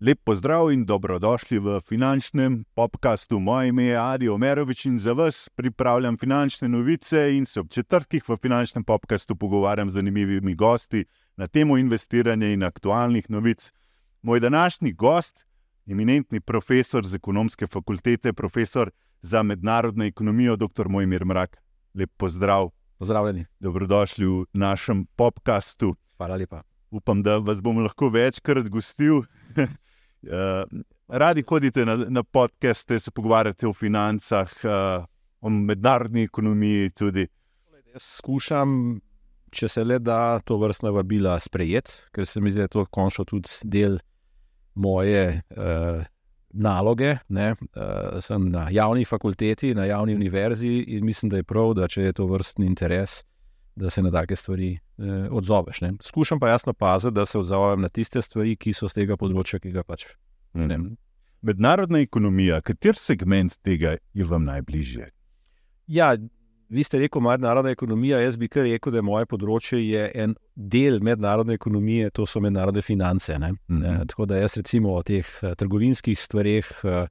[0.00, 3.38] Lep pozdrav in dobrodošli v finančnem podkastu.
[3.38, 8.28] Moje ime je Adi Omerovič in za vas pripravljam finančne novice in se ob četrtih
[8.28, 11.04] v finančnem podkastu pogovarjam z zanimivimi gosti
[11.36, 13.72] na temo investiranja in aktualnih novic.
[14.22, 15.44] Moj današnji gost,
[15.86, 18.90] eminentni profesor z ekonomske fakultete, profesor
[19.20, 20.88] za mednarodno ekonomijo, dr.
[20.88, 21.56] Mojmir Mrak.
[21.94, 22.79] Lep pozdrav.
[23.00, 23.46] Pozdravljeni.
[23.60, 25.94] Dobrodošli v našem podkastu.
[26.16, 26.62] Hvala lepa.
[26.90, 29.22] Upam, da vas bom lahko večkrat gostil.
[31.22, 34.52] Radi hodite na, na podcaste, se pogovarjate o financah,
[35.40, 36.90] o mednarodni ekonomiji.
[36.90, 37.24] Tudi.
[37.94, 39.00] Jaz skušam,
[39.48, 42.84] če se le da, to vrstna vabila sprejeti, ker se mi zdi, da je to
[42.84, 43.96] končno tudi del
[44.74, 46.04] moje uh,
[46.52, 47.16] naloge.
[47.28, 52.02] Uh, sem na javni fakulteti, na javni univerzi in mislim, da je prav, da če
[52.02, 53.22] je to vrstni interes,
[53.76, 55.80] da se na take stvari uh, odzoveš.
[55.80, 55.92] Ne?
[56.00, 59.60] Skušam pa jasno paziti, da se odzovem na tiste stvari, ki so z tega področja,
[59.62, 60.10] ki ga pač
[60.54, 60.78] ne.
[60.78, 60.98] Mhm.
[61.40, 65.06] Mednarodna ekonomija, kater segment tega je vam najbližje?
[65.88, 66.12] Ja,
[66.70, 68.20] vi ste rekel, mednarodna ekonomija.
[68.20, 72.40] Jaz bi kar rekel, da je moje področje je en del mednarodne ekonomije, to so
[72.40, 73.38] mednarodne finance.
[73.38, 74.08] Mm -hmm.
[74.08, 77.06] Tako da jaz, recimo, o teh uh, trgovinskih stvareh uh,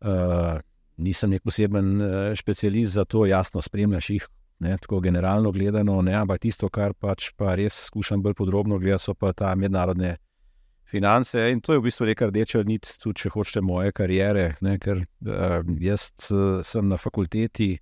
[0.00, 0.60] uh,
[0.96, 4.28] nisem nek poseben uh, specialist za to, jasno, spremljaš jih.
[4.60, 9.02] Ne, tako generalno gledano, ne, ampak tisto, kar pač pa res skušam bolj podrobno gledati,
[9.02, 10.16] so pa ta mednarodne
[10.84, 11.50] finance.
[11.52, 14.56] In to je v bistvu neka rdeča nit, tudi če hočete moje kariere.
[14.60, 17.78] Ne, ker uh, jaz uh, sem na fakulteti,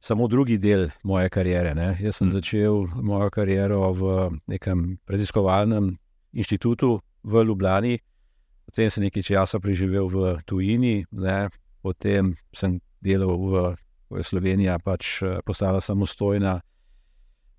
[0.00, 1.74] samo drugi del moje kariere.
[1.74, 1.96] Ne.
[2.00, 2.34] Jaz sem mm.
[2.36, 5.96] začel mojo kariero v nekem raziskovalnem
[6.32, 7.98] inštitutu v Ljubljani,
[8.66, 11.48] potem sem nekaj časa preživel v tujini, ne.
[11.82, 13.74] potem sem delal v,
[14.10, 16.60] v Sloveniji, pač eh, postala samostojna.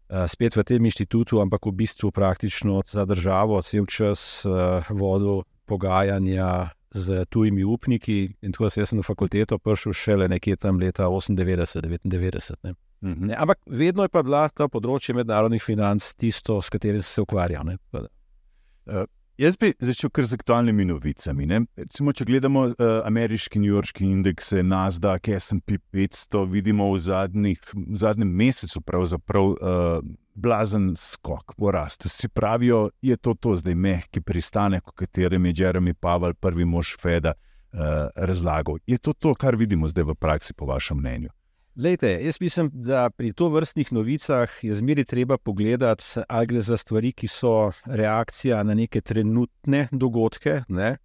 [0.08, 5.44] Eh, spet v tem inštitutu, ampak v bistvu praktično za državo, cel čas uh, vodil
[5.68, 8.34] pogajanja z tujimi upniki.
[8.42, 12.74] In tako sem na fakulteto prišel šele nekje tam leta 98-99.
[13.02, 13.34] Mm -hmm.
[13.38, 17.68] Ampak vedno je pa bila ta področje mednarodnih financ tisto, s katerim se ukvarjal.
[17.94, 19.06] Uh,
[19.38, 21.48] jaz bi začel kar z aktualnimi novicami.
[21.78, 22.74] Recimo, če gledamo uh,
[23.06, 29.44] ameriški, newyorški indekse, NASDAQ, SP 500, vidimo v, zadnjih, v zadnjem mesecu pravzaprav.
[29.44, 30.02] Uh,
[30.38, 32.06] blazen skok, porast.
[32.06, 36.66] Vsi pravijo, da je to, to zdaj mehki pristanek, o katerem je Jeremy Pavel, prvi
[36.66, 37.80] mož Feda, uh,
[38.16, 38.78] razlagal.
[38.88, 41.34] Je to to, kar vidimo zdaj v praksi, po vašem mnenju?
[41.78, 46.78] Lejte, jaz mislim, da pri to vrstnih novicah je zmeri treba pogledati, ali gre za
[46.78, 50.98] stvari, ki so reakcija na neke trenutne dogodke, ne?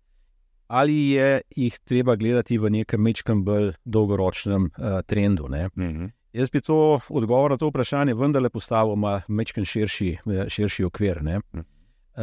[0.73, 5.45] ali je jih treba gledati v nekem mečkem bolj dolgoročnem uh, trendu.
[5.45, 6.07] Uh mhm.
[6.33, 10.17] Jaz bi to odgovor na to vprašanje vendarle postavil na mečken širši,
[10.49, 11.19] širši okvir.
[11.19, 11.65] Hm.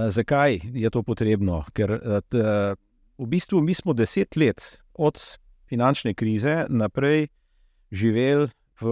[0.09, 1.63] Zakaj je to potrebno?
[1.73, 1.99] Ker
[3.19, 5.19] v bistvu mi smo deset let od
[5.69, 7.27] finančne krize naprej
[7.91, 8.47] živeli
[8.81, 8.89] v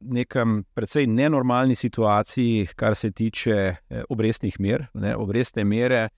[0.00, 3.74] nekem precej nenormalni situaciji, kar se tiče
[4.08, 4.86] obrestnih mer.
[4.94, 5.16] Ne?
[5.16, 6.08] Obrestne mere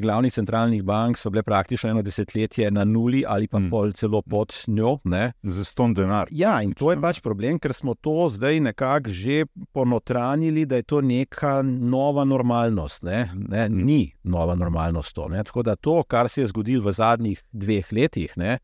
[0.00, 3.70] glavnih centralnih bank so bile praktično eno desetletje na nuli ali pa mm.
[3.70, 4.98] pol celo pod njo.
[5.42, 6.28] Za ston denar.
[6.30, 10.82] Ja, in to je pač problem, ker smo to zdaj nekako že ponotranili, da je
[10.82, 13.02] to neka nova normalnost.
[13.02, 13.30] Ne?
[13.34, 13.68] Ne?
[13.68, 13.84] Mm.
[13.86, 15.28] Ni nova normalnost to.
[15.28, 15.44] Ne?
[15.44, 18.32] Tako da to, kar se je zgodilo v zadnjih dveh letih.
[18.36, 18.58] Ne?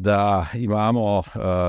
[0.00, 1.24] Da imamo uh,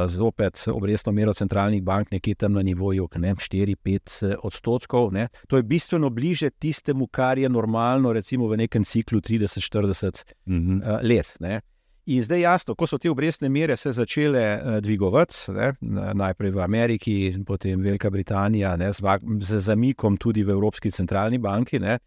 [0.07, 5.11] zopet obrestno mero centralnih bank nekje tam na nivoju 4-5 eh, odstotkov.
[5.13, 5.27] Ne.
[5.47, 10.79] To je bistveno bliže tistemu, kar je normalno, recimo v nekem ciklu 30-40 mm -hmm.
[10.81, 11.35] uh, let.
[11.39, 11.61] Ne.
[12.05, 15.73] In zdaj jasno, ko so te obrestne mere se začele uh, dvigovati, ne,
[16.13, 19.01] najprej v Ameriki, potem Velika Britanija, ne, z,
[19.39, 21.99] z zamikom tudi v Evropski centralni banki, ne,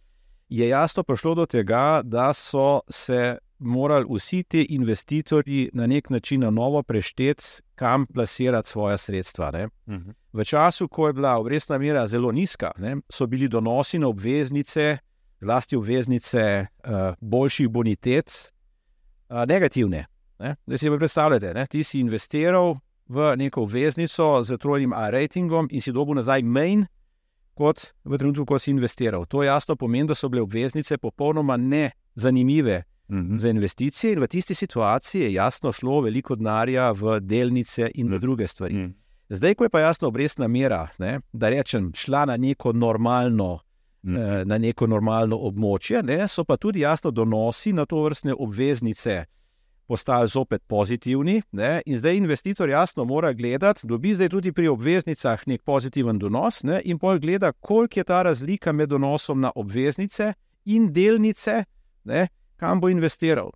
[0.48, 6.40] je jasno prišlo do tega, da so se morali vsi ti investitorji na nek način
[6.40, 7.44] na novo prešteti,
[7.74, 9.52] kam plasirati svoje sredstva.
[9.86, 10.10] Uh mhm.
[10.10, 10.14] -huh.
[10.32, 14.98] V času, ko je bila obrestna mera zelo nizka, ne, so bili donosi na obveznice,
[15.40, 16.90] zlasti obveznice uh,
[17.20, 18.52] boljših bonitet,
[19.28, 20.06] uh, negativne.
[20.38, 20.56] Ne.
[20.66, 22.76] Da si predstavljate, da ti si investiral
[23.08, 26.86] v neko obveznico z trojnim A-ratingom in si dobil nazaj main.
[27.54, 29.26] Kot v trenutku, ko si investiral.
[29.26, 33.38] To jasno pomeni, da so bile obveznice popolnoma nezanimive -hmm.
[33.38, 38.18] za investicije, in v tisti situaciji je jasno šlo veliko denarja v delnice in v
[38.18, 38.74] druge stvari.
[38.74, 38.94] Mm -hmm.
[39.28, 43.58] Zdaj, ko je pa jasno obrestna mera, ne, da rečem, šla na neko normalno.
[44.02, 44.14] Mm.
[44.44, 49.24] Na neko normalno območje, ne, so pa tudi jasno donosi na to vrstne obveznice
[49.86, 51.42] postali zopet pozitivni.
[51.52, 51.82] Ne?
[51.86, 56.80] In zdaj investitor jasno mora gledati, dobi zdaj tudi pri obveznicah nek pozitiven donos ne?
[56.84, 60.32] in pol gleda, koliko je ta razlika med donosom na obveznice
[60.64, 61.64] in delnice,
[62.04, 62.28] ne?
[62.64, 63.52] Kam bo investiral.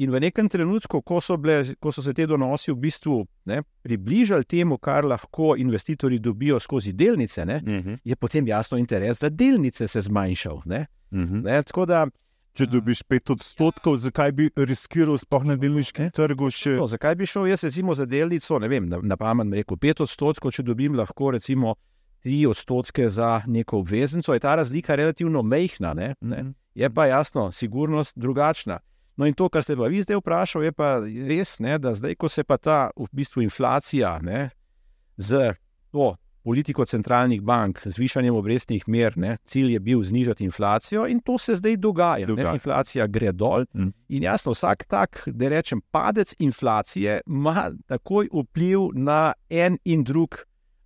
[0.00, 3.58] In v nekem trenutku, ko so, bile, ko so se te donosi v bistvu ne,
[3.84, 7.88] približali temu, kar lahko investitorji dobijo skozi delnice, ne, uh Mhm.
[7.88, 7.98] -huh.
[8.04, 10.62] je potem jasno interes, da delnice se zmanjšal.
[10.64, 10.86] Ne.
[11.12, 11.42] Mhm.
[11.44, 12.06] Ne, tako da,
[12.52, 16.50] Če dobiš 5 odstotkov, zakaj bi riskiral, sploh na delniškem trgu?
[16.52, 16.74] Še...
[16.76, 20.02] no, zakaj bi šel jaz recimo za delnico, ne vem, na, na pamet rekel 5
[20.02, 21.74] odstotkov, če dobim lahko recimo
[22.24, 25.94] 3 odstotke za neko obveznico, je ta razlika relativno mehna.
[25.94, 26.52] Ne, ne.
[26.74, 28.78] Je pa jasno, sigurnost drugačna.
[29.16, 30.94] No, in to, kar ste pa vi zdaj vprašali, je pa
[31.28, 34.48] res, ne, da zdaj, ko se pa ta v bistvu inflacija ne,
[35.16, 35.52] z
[35.92, 41.20] to politiko centralnih bank, z višanjem obrestnih mer, ne, cilj je bil znižati inflacijo, in
[41.20, 42.26] to se zdaj dogaja.
[42.26, 42.48] Dogaja.
[42.48, 43.68] Ne, inflacija gre dol.
[43.74, 43.92] Mm.
[44.08, 50.40] In jasno, vsak tak, da rečem, padec inflacije ima takoj vpliv na en in drug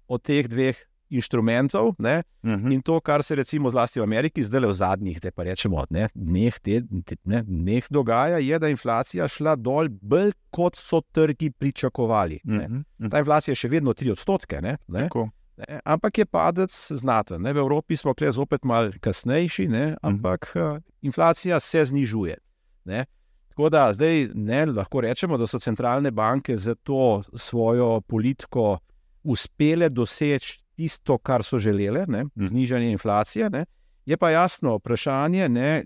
[0.09, 0.77] od teh dveh
[1.11, 1.95] inštrumentov.
[1.99, 2.73] Ne, Mhm.
[2.73, 6.09] In to, kar se recimo zlasti v Ameriki zdaj v zadnjih, da pa rečemo, ne,
[6.15, 11.01] dneh, te, te, ne, dneh dogaja, je, da je inflacija šla dol bolj, kot so
[11.13, 12.41] trgi pričakovali.
[12.45, 12.69] Ne.
[12.69, 12.83] Mhm.
[12.99, 13.09] Mhm.
[13.11, 15.29] Ta inflacija je še vedno 3 odstotke, ne, ne, Tako.
[15.57, 17.43] ne, ampak je padec znaten.
[17.43, 17.53] Ne.
[17.53, 22.37] V Evropi smo kle zopet malo kasnejši, ne, ampak uh, inflacija se znižuje.
[22.85, 23.07] Ne.
[23.49, 28.79] Tako da zdaj ne, lahko rečemo, da so centralne banke za to svojo politiko
[29.25, 32.47] uspele doseči tisto, kar so želele, ne, Mhm.
[32.47, 33.51] znižanje inflacije.
[33.51, 33.65] Ne.
[34.07, 35.85] Je pa jasno vprašanje, ne,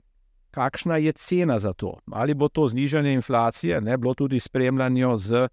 [0.51, 1.99] kakšna je cena za to.
[2.09, 5.49] Ali bo to znižanje inflacije ne, bilo tudi spremljanje z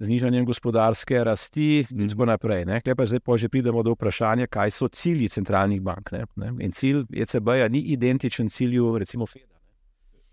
[0.00, 2.08] znižanjem gospodarske rasti in Mhm.
[2.08, 2.64] tako naprej.
[2.64, 6.12] Tukaj pa zdaj pa že pridemo do vprašanja, kaj so cilji centralnih bank.
[6.12, 6.52] Ne, ne.
[6.60, 9.54] In cilj ECB-ja ni identičen cilju, recimo, Feda.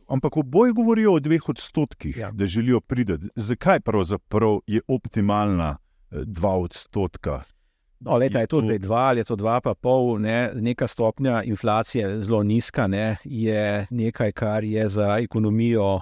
[0.08, 2.22] Ampak oboje govorijo o dveh odstotkih, Ja.
[2.22, 2.32] ja.
[2.32, 3.14] da želijo priti.
[3.36, 5.78] Zakaj pravzaprav je optimalna
[6.12, 7.42] eh, dva odstotka?
[8.00, 11.44] No, leta, je to zdaj dva ali je to dva, pa pol, ne, neka stopnja
[11.44, 16.02] inflacije zelo nizka, ne, je nekaj, kar je za ekonomijo uh,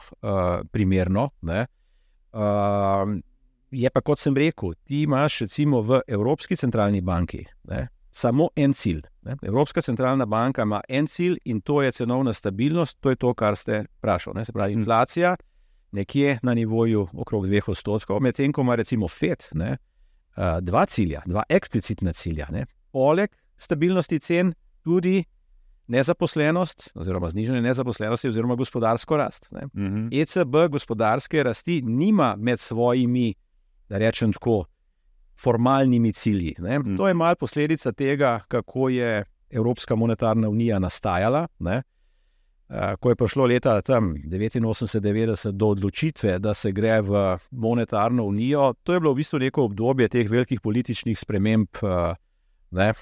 [0.72, 1.30] primerno.
[1.42, 1.66] Ne.
[2.34, 3.14] Uh,
[3.72, 8.74] je pa, kot sem rekel, ti imaš recimo v Evropski centralni banki ne, samo en
[8.74, 9.02] cilj.
[9.22, 9.38] Ne.
[9.42, 13.56] Evropska centralna banka ima en cilj in to je cenovna stabilnost, to je to, kar
[13.56, 14.46] ste vprašali.
[14.46, 15.36] Se pravi, inflacija
[15.92, 19.48] nekje na nivoju okrog dveh odstotkov, medtem ko ima recimo FED.
[19.54, 19.93] Ne, uh,
[20.62, 22.48] dva cilja, dva eksplicitna cilja.
[22.52, 22.66] Ne.
[22.92, 24.54] Poleg stabilnosti cen,
[24.84, 25.24] tudi
[25.88, 29.48] nezaposlenost, oziroma znižanje nezaposlenosti, oziroma gospodarsko rast.
[29.52, 29.68] Ne.
[29.74, 30.08] Mhm.
[30.12, 33.34] ECB gospodarske rasti nima med svojimi,
[33.90, 34.64] da rečem tako,
[35.40, 36.56] formalnimi cilji.
[36.60, 36.80] Ne.
[36.80, 36.98] Mm.
[36.98, 41.48] To je mal posledica tega, kako je Evropska monetarna unija nastajala.
[41.60, 41.82] Ne.
[42.74, 48.94] Eh, Ko je prišlo leta 89-90 do odločitve, da se gre v monetarno unijo, to
[48.94, 52.16] je bilo v bistvu neko obdobje teh velikih političnih sprememb, eh,
[52.72, 52.96] ne, eh,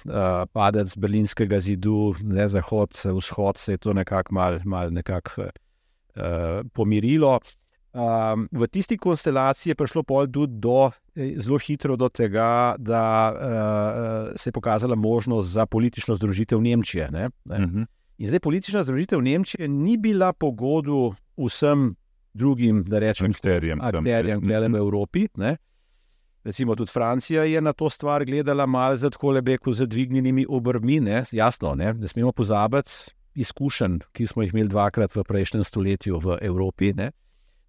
[0.52, 5.48] padec Berlinskega zidu, ne, zahod, vzhod, se je to nekako mal, mal nekak, uh,
[6.74, 7.40] pomirilo.
[7.94, 14.36] Um, v tisti konstelaciji je prišlo pol tudi do, zelo hitro do tega, da uh,
[14.36, 17.08] se je pokazala možnost za politično združitev Nemčije.
[17.12, 17.60] Ne, ne.
[17.60, 17.84] Mhm.
[18.22, 21.96] In zdaj politična združitev Nemčije ni bila po godu vsem
[22.34, 25.28] drugim, da rečem, Akterjem akterjem, gledam v Evropi.
[25.36, 25.58] Ne?
[26.44, 31.00] Recimo tudi Francija je na to stvar gledala malo z tako lepo zadvignjenimi obrvmi.
[31.00, 31.24] Ne?
[31.32, 31.94] Jasno, ne?
[31.94, 32.92] ne smemo pozabiti
[33.36, 36.94] izkušenj, ki smo jih imeli dvakrat v prejšnjem stoletju v Evropi.
[36.94, 37.12] Ne?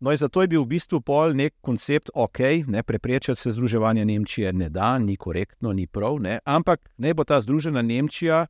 [0.00, 4.04] No, in zato je bil v bistvu pol nek koncept, ok, ne preprečiti se združevanja
[4.04, 6.40] Nemčije ne da, ni korektno, ni prav, ne?
[6.44, 8.47] ampak naj bo ta združena Nemčija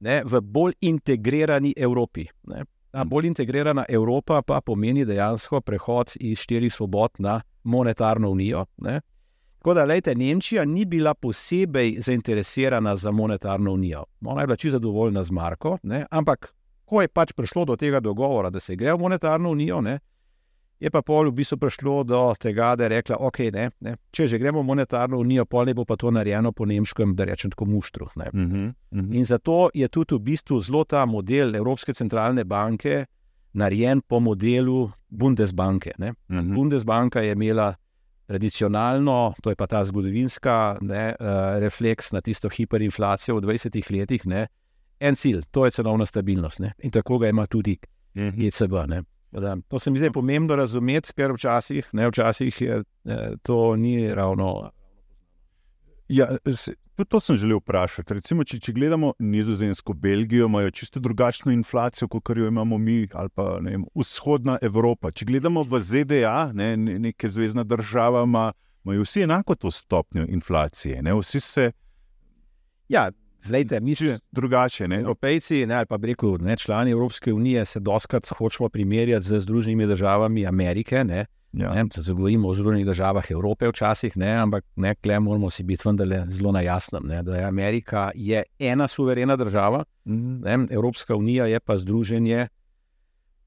[0.00, 2.26] ne, v bolj integrirani Evropi.
[2.46, 2.64] Ne?
[2.90, 8.64] Ta bolj integrirana Evropa pa pomeni dejansko prehod iz štirih svobod na monetarno unijo.
[8.76, 9.00] Ne?
[9.58, 14.04] Tako da, lejte, Nemčija ni bila posebej zainteresirana za monetarno unijo.
[14.24, 16.06] Ona je bila čisto zadovoljna z Marko, ne?
[16.10, 16.54] ampak
[16.84, 19.98] ko je pač prišlo do tega dogovora, da se gre v monetarno unijo, ne?
[20.80, 24.26] Je pa pol v bistvu prišlo do tega, da je rekla, ok, ne, ne, če
[24.28, 27.52] že gremo v monetarno unijo, pol ne bo pa to narejeno po nemškem, da rečem
[27.52, 28.08] tako muštru.
[28.16, 28.30] Ne?
[28.32, 28.66] Mhm.
[28.96, 29.12] Mhm.
[29.14, 33.04] In zato je tudi v bistvu zelo ta model Evropske centralne banke
[33.52, 35.92] narejen po modelu Bundesbanke.
[35.98, 36.14] Ne?
[36.30, 36.54] Mhm.
[36.54, 37.74] Bundesbanka je imela
[38.26, 44.26] tradicionalno, to je pa ta zgodovinska ne, uh, refleks na tisto hiperinflacijo v 20 letih,
[44.26, 44.46] ne,
[45.00, 46.60] en cilj, to je cenovna stabilnost.
[46.60, 46.72] Ne?
[46.78, 47.76] In tako ga ima tudi
[48.14, 48.42] Mhm.
[48.42, 48.86] ECB.
[48.86, 49.02] Ne?
[49.32, 54.14] Da, to se mi zdi pomembno razumeti, ker včasih, ne, včasih je, eh, to ni
[54.14, 54.70] ravno.
[56.08, 56.26] Ja,
[56.96, 58.14] tudi to sem želel vprašati.
[58.14, 63.28] Recimo, če, če gledamo Nizozemsko, Belgijo, imajo čisto drugačno inflacijo, kot jo imamo mi, ali
[63.34, 65.12] pa vem, vzhodna Evropa.
[65.14, 71.02] Če gledamo v ZDA, ne, neke zvezdne države, imajo vsi enako to stopnjo inflacije.
[71.02, 71.70] Ne, vsi se.
[72.88, 73.10] Ja,
[73.42, 74.88] Zdaj, mi smo drugače.
[74.88, 75.00] Ne?
[75.00, 79.86] Evropejci, ne, ali pa rekel, ne, člani Evropske unije, se doskrat hočemo primerjati z Združenimi
[79.86, 81.04] državami Amerike.
[81.04, 81.74] Ne, ja.
[81.74, 86.24] ne, se govorimo o Združenih državah Evrope, včasih, ne, ampak nekaj moramo si biti vendarle
[86.28, 87.02] zelo na jasnem.
[87.06, 90.40] Ne, da je Amerika je ena suverena država, mm.
[90.40, 92.48] ne, Evropska unija je pa združenje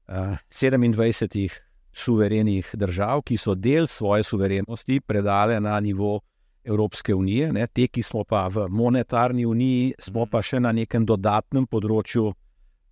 [0.08, 1.58] uh, eh, 27
[1.92, 6.20] suverenih držav, ki so del svoje suverenosti predale na nivo.
[6.64, 11.04] Evropske unije, ne, te, ki smo pa v monetarni uniji, smo pa še na nekem
[11.06, 12.32] dodatnem področju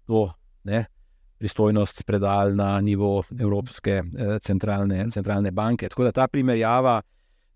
[0.07, 0.26] to
[0.69, 0.85] ne,
[1.43, 5.88] pristojnost predali na nivo Evropske eh, centralne, centralne banke.
[5.88, 7.00] Tako da ta primerjava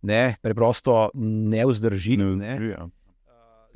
[0.06, 2.16] ne, preprosto ne vzdrži.
[2.16, 2.54] Ne.
[2.70, 2.88] Ja.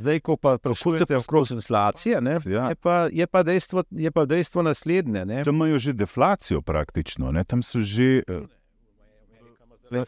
[0.01, 2.71] Zdaj, ko pa poslušate okrog inflacije, ne, ja.
[2.73, 5.27] je, pa, je, pa dejstvo, je pa dejstvo naslednje.
[5.29, 5.45] Ne.
[5.45, 7.45] Tam imajo že deflacijo praktično, ne.
[7.45, 8.23] tam so že.
[8.29, 8.49] Uh...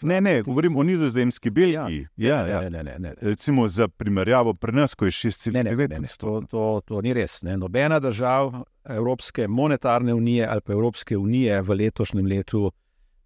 [0.03, 2.07] Ne, ne, govorim o nizozemski Belgiji.
[2.17, 2.71] Ja, ja, ja.
[2.71, 3.15] Ne, ne, ne.
[3.21, 6.17] Recimo za primerjavo pri nas, ko je 6,9.
[6.19, 7.43] To, to, to ni res.
[7.43, 7.57] Ne.
[7.57, 12.71] Nobena država Evropske monetarne unije ali pa Evropske unije v letošnjem letu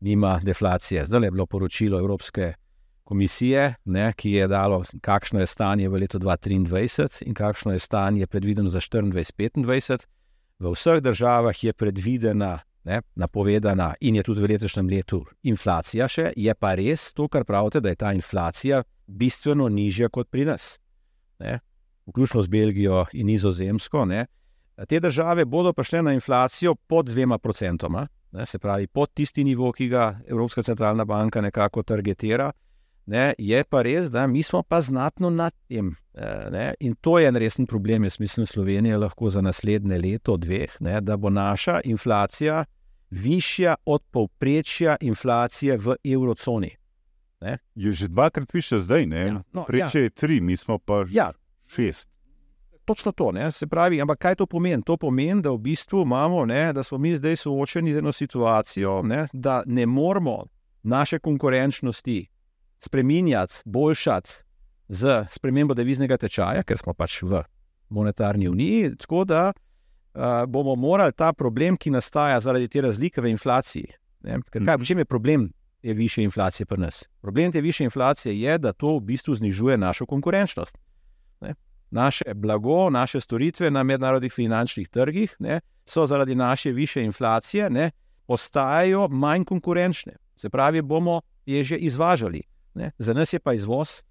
[0.00, 1.06] nima deflacije.
[1.06, 2.54] Zdaj je bilo poročilo Evropske
[3.04, 8.26] komisije, ne, ki je dalo, kakšno je stanje v letu 2023 in kakšno je stanje
[8.26, 10.06] predvideno za 2024-2025.
[10.58, 16.30] V vseh državah je predvidena ne, napovedana in je tudi v letošnjem letu inflacija, še,
[16.36, 20.76] je pa res to, kar pravite, da je ta inflacija bistveno nižja kot pri nas.
[21.42, 21.58] Ne,
[22.06, 24.04] vključno z Belgijo in Nizozemsko.
[24.06, 24.26] Ne.
[24.88, 29.44] Te države bodo pa šle na inflacijo pod dvema procentoma, ne, se pravi pod tisti
[29.44, 32.52] nivo, ki ga Evropska centralna banka nekako targetira.
[33.06, 35.94] Ne, je pa res, da mi smo pa znatno nad tem.
[36.14, 40.36] Eh, ne, in to je en resen problem, jaz mislim, Slovenija lahko za naslednje leto,
[40.36, 42.64] dveh, ne, da bo naša inflacija
[43.10, 46.70] višja od povprečja inflacije v evroconi.
[47.40, 47.58] Ne?
[47.74, 49.26] Je že dvakrat više zdaj, ne?
[49.26, 50.02] Ja, no, Preče ja.
[50.02, 51.32] je tri, mi smo pa ja.
[51.66, 52.10] šest.
[52.84, 53.52] Točno to, ne?
[53.52, 54.00] se pravi.
[54.00, 54.82] Ampak kaj to pomeni?
[54.82, 59.02] To pomeni, da v bistvu imamo, ne, da smo mi zdaj soočeni z eno situacijo,
[59.02, 60.44] ne, da ne moramo
[60.82, 62.26] naše konkurenčnosti
[62.86, 64.46] spremenjati, boljšati
[64.88, 67.42] z spremembo deviznega tečaja, ker smo pač v
[67.88, 68.94] monetarni uniji.
[69.02, 73.92] Tako da uh, bomo morali ta problem, ki nastaja zaradi te razlike v inflaciji.
[74.26, 74.82] Ne, kaj, mhm.
[74.82, 75.48] v čem je problem
[75.82, 77.04] te više inflacije pri nas?
[77.22, 80.78] Problem te više inflacije je, da to v bistvu znižuje našo konkurenčnost.
[81.40, 81.54] Ne.
[81.90, 87.90] Naše blago, naše storitve na mednarodnih finančnih trgih ne, so zaradi naše više inflacije ne,
[88.26, 90.16] postajajo manj konkurenčne.
[90.36, 92.42] Se pravi, bomo je že izvažali.
[92.76, 92.92] Ne.
[92.98, 94.02] Za nas je pa izvoz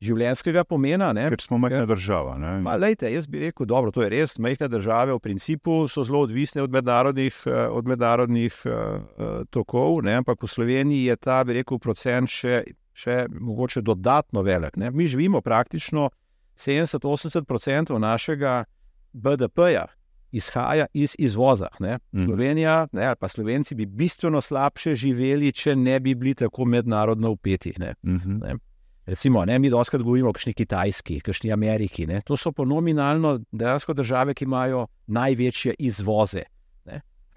[0.00, 1.10] življenjskega pomena.
[1.16, 1.26] Ne?
[1.32, 2.34] Ker smo majhna država.
[2.64, 6.64] Pa, lejte, jaz bi rekel, da je res, majhne države v principu so zelo odvisne
[6.64, 10.16] od mednarodnih, eh, od mednarodnih uh, tokov, ne?
[10.22, 12.62] ampak v Sloveniji je ta, bi rekel, procent še,
[12.96, 14.80] še mogoče dodatno velik.
[14.80, 14.90] Ne?
[14.90, 16.08] Mi živimo praktično
[16.56, 18.64] 70-80% našega
[19.12, 19.86] BDP-ja.
[20.32, 21.68] Izhaja iz izvoza.
[21.80, 21.98] Ne?
[22.12, 22.24] Mhm.
[22.24, 27.30] Slovenija, ne, ali pa Slovenci bi bistveno slabše živeli, če ne bi bili tako mednarodno
[27.30, 27.74] upeti.
[27.78, 27.94] Ne?
[28.02, 28.30] Uh mhm.
[28.30, 28.58] -huh.
[29.06, 32.06] Recimo, ne, mi doskrat govorimo o kakšni Kitajski, kakšni Ameriki.
[32.06, 32.20] Ne.
[32.26, 36.42] To so ponominalno dejansko države, ki imajo največje izvoze.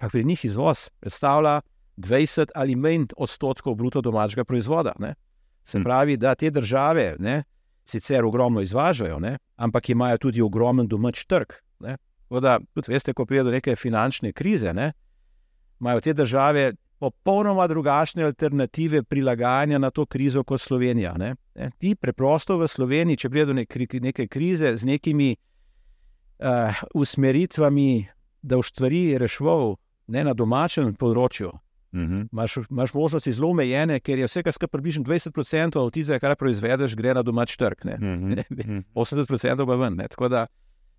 [0.04, 1.60] Ampak pri njih izvoz predstavlja
[1.96, 4.92] 20 ali manj odstotkov bruto domačega proizvoda.
[4.98, 5.14] Ne.
[5.64, 5.82] Se hm.
[5.82, 7.42] pravi, da te države ne,
[7.84, 11.52] sicer ogromno izvažajo, ne, ampak imajo tudi ogromen domač trg.
[12.40, 14.92] Da, tudi veste, ko pride do neke finančne krize, ne,
[15.80, 21.14] imajo te države popolnoma drugačne alternative prilagajanja na to krizo kot Slovenija.
[21.18, 21.34] Ne?
[21.54, 21.70] Ne?
[21.78, 23.56] Ti preprosto v Sloveniji, če pride do
[24.00, 28.06] neke krize z nekimi uh, usmeritvami,
[28.42, 29.76] da boš stvari reševal
[30.06, 31.52] ne, na domačem področju.
[31.94, 32.28] -huh.
[32.32, 36.96] Imáš, imaš možnosti zelo omejene, ker je vse, kar približno 20% od tistega, kar proizvedeš,
[36.96, 37.84] gre na domač trg.
[37.84, 38.82] Uh -huh.
[38.94, 39.94] 80% pa ven.
[39.94, 40.08] Ne?
[40.08, 40.46] Tako da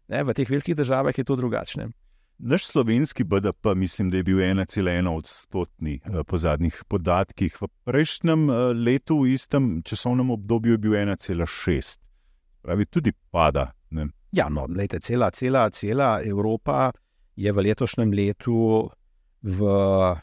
[0.07, 1.89] ne, v teh velikih državah je to drugačne.
[2.37, 7.61] Naš slovenski BDP, mislim, da je bil 1,1 odstotni eh, po zadnjih podatkih.
[7.61, 11.99] V prejšnjem eh, letu, v istem časovnem obdobju, je bil 1,6.
[12.61, 13.71] Pravi, tudi pada.
[13.89, 14.09] Ne?
[14.31, 16.91] Ja, no, lejte, cela, cela, cela Evropa
[17.35, 18.89] je v letošnjem letu
[19.45, 20.17] v uh,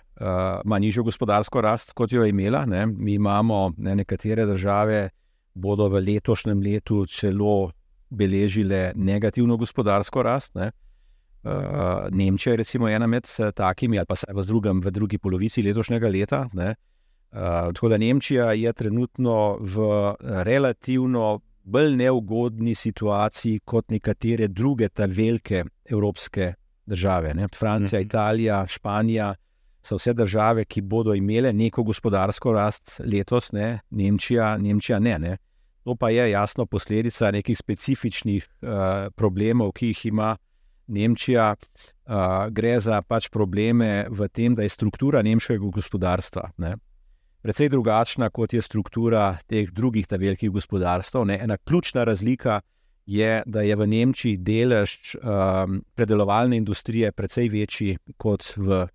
[0.65, 2.65] manjšo gospodarsko rast, kot jo je imela.
[2.67, 2.87] Ne?
[2.87, 5.09] Mi imamo ne, nekatere države,
[5.55, 7.71] bodo v letošnjem letu celo
[8.13, 10.55] beležile negativno gospodarsko rast.
[10.55, 10.71] Ne?
[11.43, 15.63] Uh, Nemčija je recimo ena med uh, takimi, ali pa v, drugem, v drugi polovici
[15.63, 16.45] letošnjega leta.
[16.53, 16.75] Uh,
[17.75, 19.89] tako da Nemčija je trenutno v
[20.45, 26.53] relativno bolj neugodni situaciji kot nekatere druge ta velike evropske
[26.87, 27.35] države.
[27.35, 27.49] Ne?
[27.59, 28.07] Francija, Mhm.
[28.07, 29.35] Italija, Španija
[29.83, 33.81] so vse države, ki bodo imele neko gospodarsko rast letos, ne?
[33.91, 35.37] Nemčija, Nemčija ne, ne.
[35.85, 38.69] To pa je jasno posledica nekih specifičnih uh,
[39.15, 40.37] problemov, ki jih ima
[40.87, 41.55] Nemčija.
[41.55, 46.51] Uh, gre za pač probleme v tem, da je struktura nemškega gospodarstva.
[46.63, 46.77] Ne?
[47.43, 51.25] Predvsej drugačna kot je struktura teh drugih velikih gospodarstv.
[51.27, 51.39] Ne?
[51.43, 52.61] Ena ključna razlika
[53.07, 58.87] je, da je v Nemčiji delež um, predelovalne industrije precej večji kot v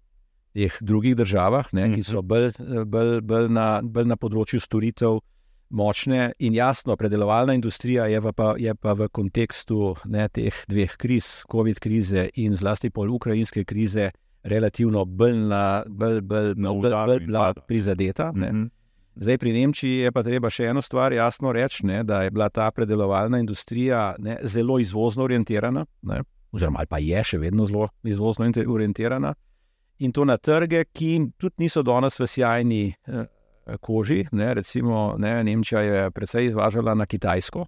[0.56, 1.90] teh drugih državah, ne?
[1.94, 2.54] ki so bolj,
[2.86, 5.20] bolj, bolj, na, bolj na področju storitev
[5.70, 6.32] močne.
[6.40, 11.80] In jasno, predelovalna industrija je, pa, je pa v kontekstu ne, teh dveh kriz, COVID
[11.80, 14.12] krize in zlasti pol ukrajinske krize,
[14.44, 17.62] relativno bolj, na, bolj, bolj, Na bolj, bolj bila pada.
[17.68, 18.32] prizadeta.
[18.36, 18.52] Ne.
[18.52, 18.66] Mhm.
[19.18, 22.50] Zdaj pri Nemčiji je pa treba še eno stvar jasno reči, ne, da je bila
[22.54, 26.20] ta predelovalna industrija ne, zelo izvozno orientirana, ne,
[26.54, 29.34] oziroma pa je še vedno zelo izvozno orientirana.
[30.06, 33.26] In to na trge, ki tudi niso danes v sjajni eh,
[33.82, 34.26] koži.
[34.32, 37.66] Ne, recimo, ne, Nemčija je precej izvažala na Kitajsko,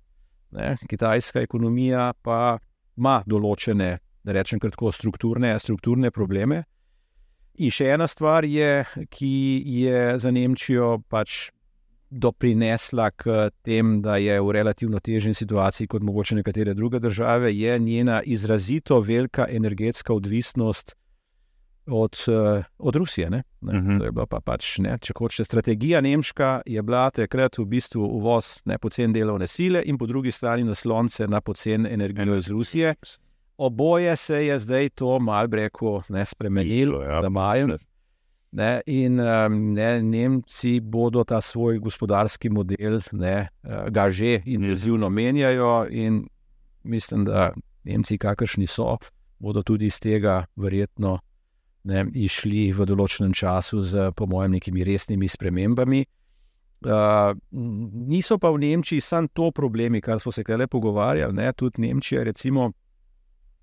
[0.51, 2.57] ne, kitajska ekonomija pa
[2.97, 6.63] ima določene, da rečem kratko, strukturne, strukturne probleme.
[7.59, 9.31] In še ena stvar je, ki
[9.83, 11.49] je za Nemčijo pač
[12.09, 17.79] doprinesla k tem, da je v relativno težji situaciji kot mogoče nekatere druge države, je
[17.79, 20.95] njena izrazito velika energetska odvisnost
[21.89, 23.29] od, eh, od Rusije.
[23.29, 23.43] Ne?
[23.61, 23.73] Ne?
[23.79, 23.97] Mhm.
[23.97, 28.03] To je bila pa pač, ne, če hočete, strategija nemška je bila takrat v bistvu
[28.03, 32.95] uvoz ne, pocen delovne sile in po drugi strani naslonce na pocen energijo iz Rusije.
[33.57, 37.21] Oboje se je zdaj to malo ne spremenilo, Ja.
[37.21, 37.77] za majem.
[38.51, 45.09] Ne, in um, ne, Nemci bodo ta svoj gospodarski model, ne, eh, ga že intenzivno
[45.09, 46.27] menjajo, in
[46.83, 47.53] mislim, da
[47.83, 48.97] Nemci, kakršni so,
[49.39, 51.19] bodo tudi iz tega verjetno
[51.83, 56.03] ne, išli v določenem času z, po mojem, nekimi resnimi spremembami.
[56.79, 61.35] Uh, niso pa v Nemčiji samo to problemi, kar smo se tukaj pogovarjali.
[61.35, 62.71] Ne, tudi Nemčija, recimo,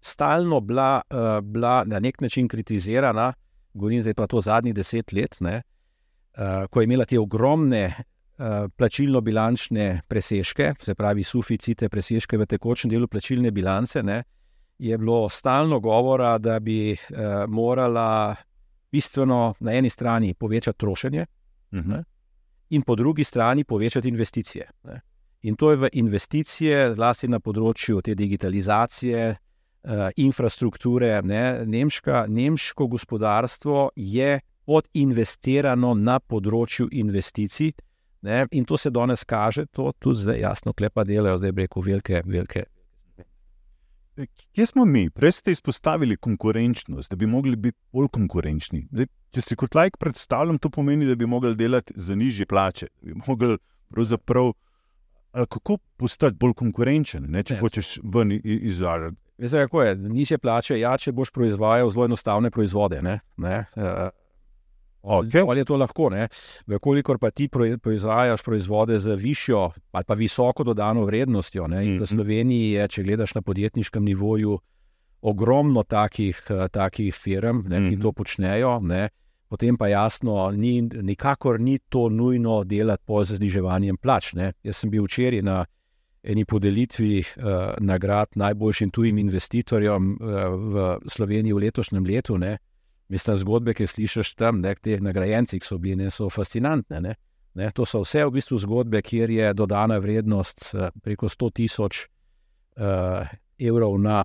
[0.00, 3.32] stalno bila, uh, bila na nek način kritizirana,
[3.74, 5.62] govorim zdaj pa to zadnjih deset let, ne,
[6.36, 12.92] uh, ko je imela te ogromne uh, plačilno-bilančne presežke, se pravi suficite, presežke v tekočem
[12.92, 14.02] delu plačilne bilance.
[14.02, 14.22] Ne,
[14.78, 17.16] je bilo stalno govora, da bi uh,
[17.48, 18.36] morala
[18.92, 21.26] bistveno na eni strani povečati trošenje,
[21.72, 21.92] Mhm.
[22.70, 24.70] in po drugi strani povečati investicije.
[24.84, 25.00] Ne.
[25.42, 29.36] In to je v investicije, zlasti na področju te digitalizacije,
[29.84, 31.22] uh, infrastrukture.
[31.22, 31.64] Ne.
[31.66, 37.72] Nemška, nemško gospodarstvo je podinvestirano na področju investicij.
[38.22, 42.22] Ne, in to se danes kaže, to tudi zdaj jasno klepa delajo, zdaj rekel, velike,
[42.26, 42.64] velike.
[44.54, 45.10] Kje smo mi?
[45.10, 48.86] Prej ste izpostavili konkurenčnost, da bi mogli biti bolj konkurenčni.
[48.92, 52.88] Zdaj, če si kot lajk predstavljam, to pomeni, da bi mogli delati za nižje plače.
[53.02, 53.58] Da bi mogli
[53.92, 54.52] pravzaprav,
[55.32, 59.16] kako postati bolj konkurenčen, ne, če Ne, ne, hočeš ven i- i- izvažati.
[59.38, 63.02] Veste, kako je, nižje plače, ja, če boš proizvajal zelo enostavne proizvode.
[63.02, 64.08] Ne, ne, uh,
[65.06, 65.38] Okay.
[65.40, 66.10] Ali je to lahko?
[66.10, 66.26] Ne?
[66.66, 69.60] Vkolikor pa ti proiz- proizvajaš proizvode z višjo
[69.92, 71.84] ali pa visoko dodano vrednostjo, ne?
[71.84, 72.04] in v Mhm.
[72.06, 74.58] Sloveniji je, če gledaš na podjetniškem nivoju,
[75.22, 78.00] ogromno takih, takih firm, ne, ki Mhm.
[78.00, 78.80] to počnejo.
[78.82, 79.08] Ne?
[79.48, 84.34] Potem pa jasno, ni, nikakor ni to nujno delati po zniževanjem plač.
[84.34, 84.52] Ne?
[84.62, 85.64] Jaz sem bil včeraj na
[86.24, 87.44] eni podelitvi uh,
[87.78, 90.18] nagrad najboljšim tujim investitorjem uh,
[90.50, 90.74] v
[91.06, 92.38] Sloveniji v letošnjem letu.
[92.38, 92.58] Ne?
[93.08, 97.00] Mislim, zgodbe, ki jih slišiš tam, ne, te nagrajenci, ki so bili, ne, so fascinantne.
[97.00, 97.14] Ne.
[97.56, 102.02] Ne, to so vse v bistvu zgodbe, kjer je dodana vrednost eh, preko 100 tisoč
[102.76, 103.24] uh,
[103.56, 104.18] evrov na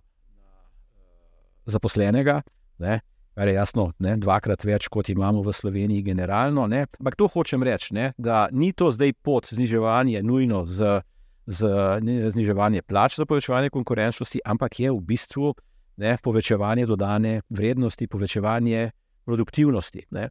[1.66, 2.42] zaposlenega,
[2.84, 2.98] ne,
[3.38, 6.68] kar je jasno, ne, dvakrat več, kot imamo v Sloveniji, generalno.
[6.68, 6.84] Ne.
[7.00, 11.00] Ampak to hočem reči, da ni to zdaj pot zniževanja nujno z,
[11.48, 11.72] z
[12.04, 15.54] ne, zniževanje plač za povečevanje konkurenčnosti, ampak je v bistvu
[15.98, 18.92] ne, povečevanje dodane vrednosti, povečevanje
[19.26, 20.06] produktivnosti.
[20.12, 20.30] Ne.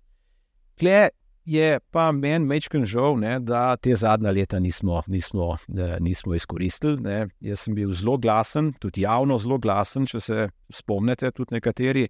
[0.75, 1.09] Tle
[1.45, 7.01] je pa meni mečken žal, ne, da te zadnja leta nismo, nismo, ne, nismo izkoristili.
[7.01, 7.29] Ne.
[7.41, 12.09] Jaz sem bil zelo glasen, tudi javno zelo glasen, če se spomnite, tudi nekateri.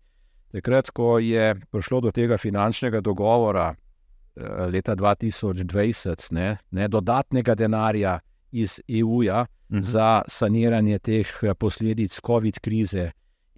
[0.50, 8.18] Takrat, ko je prišlo do tega finančnega dogovora eh, leta 2020, ne, ne, dodatnega denarja
[8.50, 9.80] iz EU-ja Mhm.
[9.80, 13.10] za saniranje teh eh, posledic COVID krize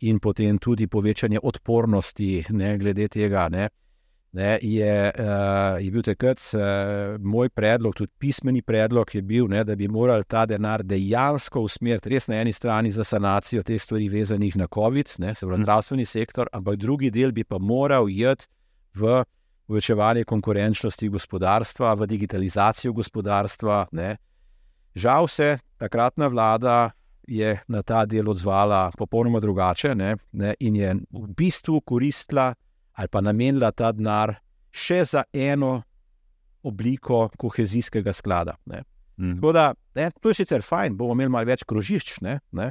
[0.02, 3.48] in potem tudi povečanje odpornosti, ne, glede tega.
[3.52, 3.68] Ne.
[4.32, 9.76] ne, je, uh, je bil takrat uh, moj predlog, tudi pismeni predlog, bil, ne, da
[9.76, 14.56] bi morali ta denar dejansko usmeriti res na eni strani za sanacijo teh stvari, vezanih
[14.56, 15.66] na COVID, ne, se pravi, mhm.
[15.66, 18.48] zdravstveni sektor, ampak drugi del bi pa moral iti
[18.96, 19.22] v
[19.68, 23.86] povečevanje konkurenčnosti gospodarstva, v digitalizacijo gospodarstva.
[23.92, 24.16] Ne.
[24.94, 26.90] Žal se takratna vlada.
[27.28, 32.52] Je na ta del odzvala popolnoma drugače, ne, ne, in je v bistvu koristila
[32.92, 34.34] ali pa namenila ta denar
[34.72, 35.82] še za eno
[36.62, 38.56] obliko kohezijskega sklada.
[39.16, 39.40] Mm.
[39.52, 42.70] Da, ne, to je sicer fajn, bomo imeli malo več krožišč, ne, ne,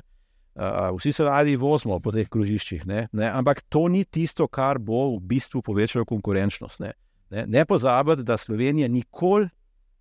[0.56, 4.80] uh, vsi se radi vozimo po teh krožiščih, ne, ne, ampak to ni tisto, kar
[4.80, 6.84] bo v bistvu povečalo konkurenčnost.
[6.84, 6.94] Ne,
[7.34, 9.50] ne, ne pozabite, da Slovenija nikoli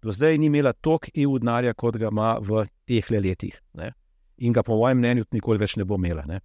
[0.03, 3.59] do zdaj ni imela toliko EU denarja, kot ga ima v teh letih.
[3.77, 3.93] Ne,
[4.41, 6.25] in ga, po mojem mnenju, nikoli več ne bo imela.
[6.27, 6.41] Ne.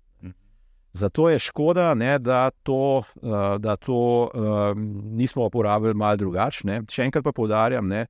[0.96, 6.78] Zato je škoda, ne, da to, uh, da to um, nismo uporabili malo drugače.
[6.88, 8.06] Še enkrat pa poudarjam, da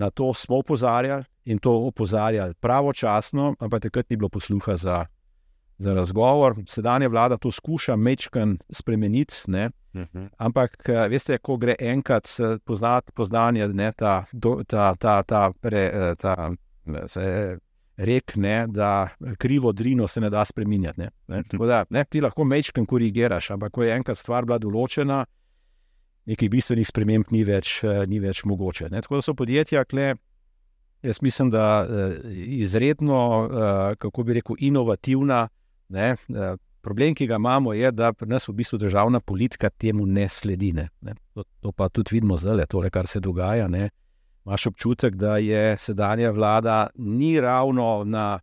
[0.00, 5.02] na to smo opozarjali in to opozarjali pravočasno, ampak takrat ni bilo posluha za,
[5.76, 6.56] za razgovor.
[6.68, 9.42] Sedanja vlada to skuša mečken spremeniti.
[9.52, 10.00] Ne, uh.
[10.00, 10.28] -huh.
[10.38, 12.28] Ampak, veste, ko gre enkrat
[12.64, 14.24] poznati poznanje, ne, ta,
[14.66, 16.50] ta, ta, ta, pre, ta,
[17.06, 17.58] se,
[17.96, 21.00] rek, ne, da krivo drino se ne da spremenjati.
[21.00, 21.10] Ne.
[21.28, 21.42] Ne.
[21.66, 25.24] Da, ne, ti lahko mečkam korigiraš, ampak ko je enkrat stvar bila določena,
[26.26, 28.90] nekih bistvenih sprememb ni več, ni več mogoče.
[28.92, 29.02] Ne.
[29.04, 30.14] Tako da so podjetja, kle,
[31.06, 31.86] jaz mislim, da
[32.34, 33.20] izredno,
[33.98, 35.46] kako bi rekel, inovativna.
[35.94, 36.16] Ne,
[36.82, 40.72] problem, ki ga imamo, je, da pri nas v bistvu državna politika temu ne sledi.
[40.74, 40.88] Ne.
[41.34, 43.70] To, to pa tudi vidimo zdaj, tole, kar se dogaja.
[43.70, 43.88] Ne
[44.46, 48.38] imaš občutek, da je sedanja vlada ni ravno na,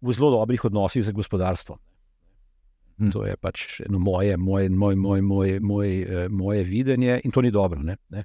[0.00, 1.78] v zelo dobrih odnosih z gospodarstvom.
[2.98, 3.10] Hm.
[3.10, 7.50] To je pač moje, moje, moje, moje, moje, moje, eh, moje videnje in to ni
[7.50, 7.82] dobro.
[7.82, 7.96] Ne?
[8.08, 8.24] Ne?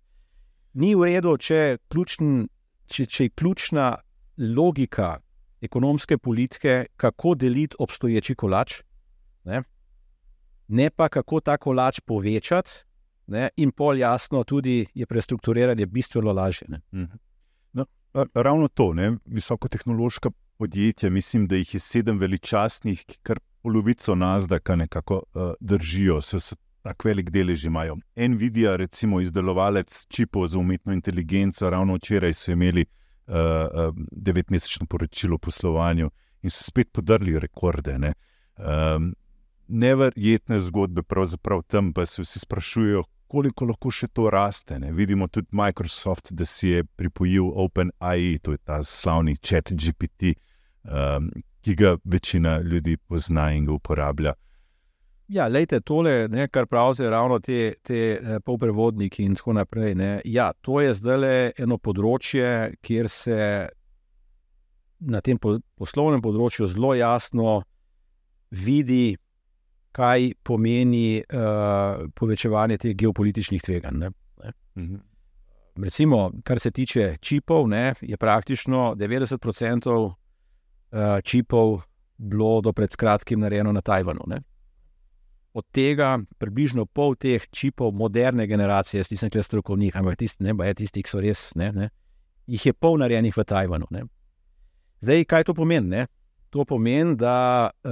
[0.73, 2.45] Ni v redu, če, ključn,
[2.89, 3.95] če, če je ključna
[4.37, 5.19] logika
[5.61, 8.81] ekonomske politike, kako deliti obstoječi kolač,
[9.45, 9.63] ne,
[10.67, 12.83] ne pa kako ta kolač povečati,
[13.27, 16.67] ne, in pol jasno, tudi je prestrukturiranje bistveno lažje.
[16.93, 17.03] Mhm.
[17.73, 17.85] No,
[18.33, 24.59] ravno to, ne, visokotehnološka podjetja, mislim, da jih je sedem veličastnih, kar polovico nas, da
[24.75, 27.97] nekako uh, držijo, se, se tako velik delež imajo.
[28.15, 35.35] Nvidia, recimo, izdelovalec čipov za umetno inteligenco, ravno včeraj so imeli uh, uh, devetmesečno poročilo
[35.35, 36.09] o poslovanju
[36.41, 37.97] in so spet podrli rekorde.
[38.57, 39.13] Um,
[39.67, 44.79] Neverjetne zgodbe, pravzaprav tam pa se vsi sprašujejo, koliko lahko še to raste.
[44.79, 44.91] Ne?
[44.95, 50.33] Vidimo tudi Microsoft, da si je pripojil OpenAI, to je ta slavni chat GPT,
[50.87, 54.33] um, ki ga večina ljudi pozna in ga uporablja.
[55.27, 59.95] Ja, lejte, tole, ne, kar pravijo ravno te, te eh, polprevodniki in tako naprej.
[60.23, 63.39] Ja, to je zdaj eno področje, kjer se
[64.99, 67.61] na tem poslovnem področju zelo jasno
[68.51, 69.17] vidi,
[69.97, 73.97] kaj pomeni uh, povečevanje teh geopolitičnih tveganj.
[73.97, 74.11] Ne?
[74.43, 74.51] Ne?
[74.77, 74.97] Mhm.
[75.77, 80.13] Recimo, kar se tiče čipov, ne, je praktično 90% uh,
[80.91, 81.81] eh, čipov
[82.17, 84.25] bilo do pred kratkim narejeno na Tajvanu.
[84.27, 84.41] Ne?
[85.53, 91.03] Od tega približno pol teh čipov moderne generacije, jaz nisem strokovnik, ampak tisti, ne, tisti,
[91.03, 91.89] ki so res, ne, ne,
[92.47, 93.85] jih je pol narejenih v Tajvanu.
[93.91, 94.01] Ne?
[95.01, 96.07] Zdaj, kaj to pomeni?
[96.49, 97.91] To pomeni, da uh,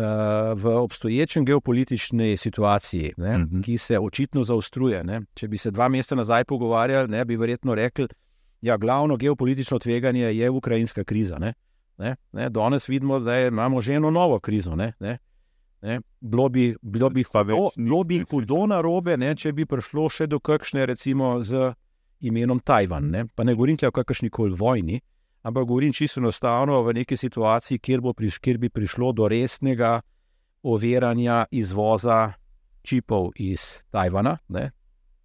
[0.61, 3.55] v obstoječem geopolitični situaciji, ne, uh mhm.
[3.55, 3.63] -huh.
[3.63, 7.75] ki se očitno zaostruje, ne, če bi se dva meseca nazaj pogovarjali, ne, bi verjetno
[7.75, 8.15] rekli, da
[8.61, 11.37] ja, glavno geopolitično tveganje je ukrajinska kriza.
[11.39, 11.53] Ne,
[11.97, 14.75] ne, ne, danes vidimo, da je, imamo že eno novo krizo.
[14.75, 15.17] Ne, ne,
[15.81, 20.09] ne, bilo bi, bilo bi hudo, bilo bi hudo na robe, ne, če bi prišlo
[20.09, 21.73] še do kakšne, recimo, z
[22.19, 23.09] imenom Tajvan.
[23.11, 25.01] Ne, pa ne govorim o kakršni koli vojni
[25.45, 30.01] ampak govorim čisto enostavno v neki situaciji, kjer, priš, kjer bi prišlo do resnega
[30.63, 32.33] overanja izvoza
[32.81, 34.37] čipov iz Tajvana.
[34.47, 34.71] Ne?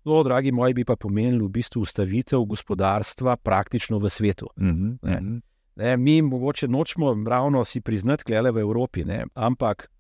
[0.05, 4.47] To, dragi moji, bi pa pomenilo v bistvu ustavitev gospodarstva praktično v svetu.
[4.57, 4.99] Mm -hmm.
[5.03, 5.41] ne?
[5.77, 9.25] Ne, mi mogoče nočemo ravno si priznati, klele v Evropi, ne?
[9.35, 9.91] ampak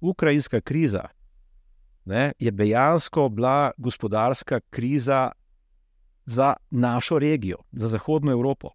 [0.00, 1.08] ukrajinska kriza
[2.04, 5.32] ne, je dejansko bila gospodarska kriza
[6.26, 8.70] za našo regijo, za Zahodno Evropo.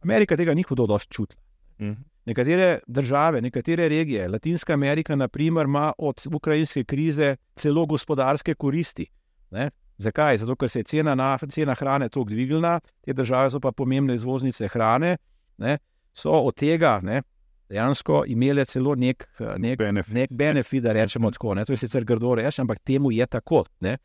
[0.00, 1.42] Amerika tega ni hudo dosti čutila.
[1.80, 1.96] Mm.
[2.26, 9.06] Nekatere države, nekatere regije, Latinska Amerika, naprimer, ima od ukrajinske krize celo gospodarske koristi.
[9.50, 9.70] Ne?
[9.98, 10.36] Zakaj?
[10.36, 14.14] Zato, ker se je cena, na, cena hrane tako dvignila, te države so pa pomembne
[14.14, 15.16] izvoznice hrane,
[15.58, 15.78] ne?
[16.12, 17.22] so od tega ne?
[17.70, 19.26] dejansko imele celo nek,
[19.58, 20.14] nek, benefit.
[20.14, 21.54] nek benefit, da rečemo tako.
[21.54, 21.64] Ne?
[21.64, 23.64] To je sicer grdo reči, ampak temu je tako.
[23.80, 23.96] Ne?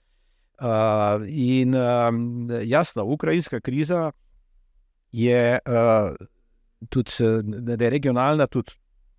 [0.59, 4.11] Uh, in um, jasno, ukrajinska kriza
[5.15, 6.15] je uh,
[6.89, 7.11] tudi,
[7.43, 8.71] da je regionalna, tudi,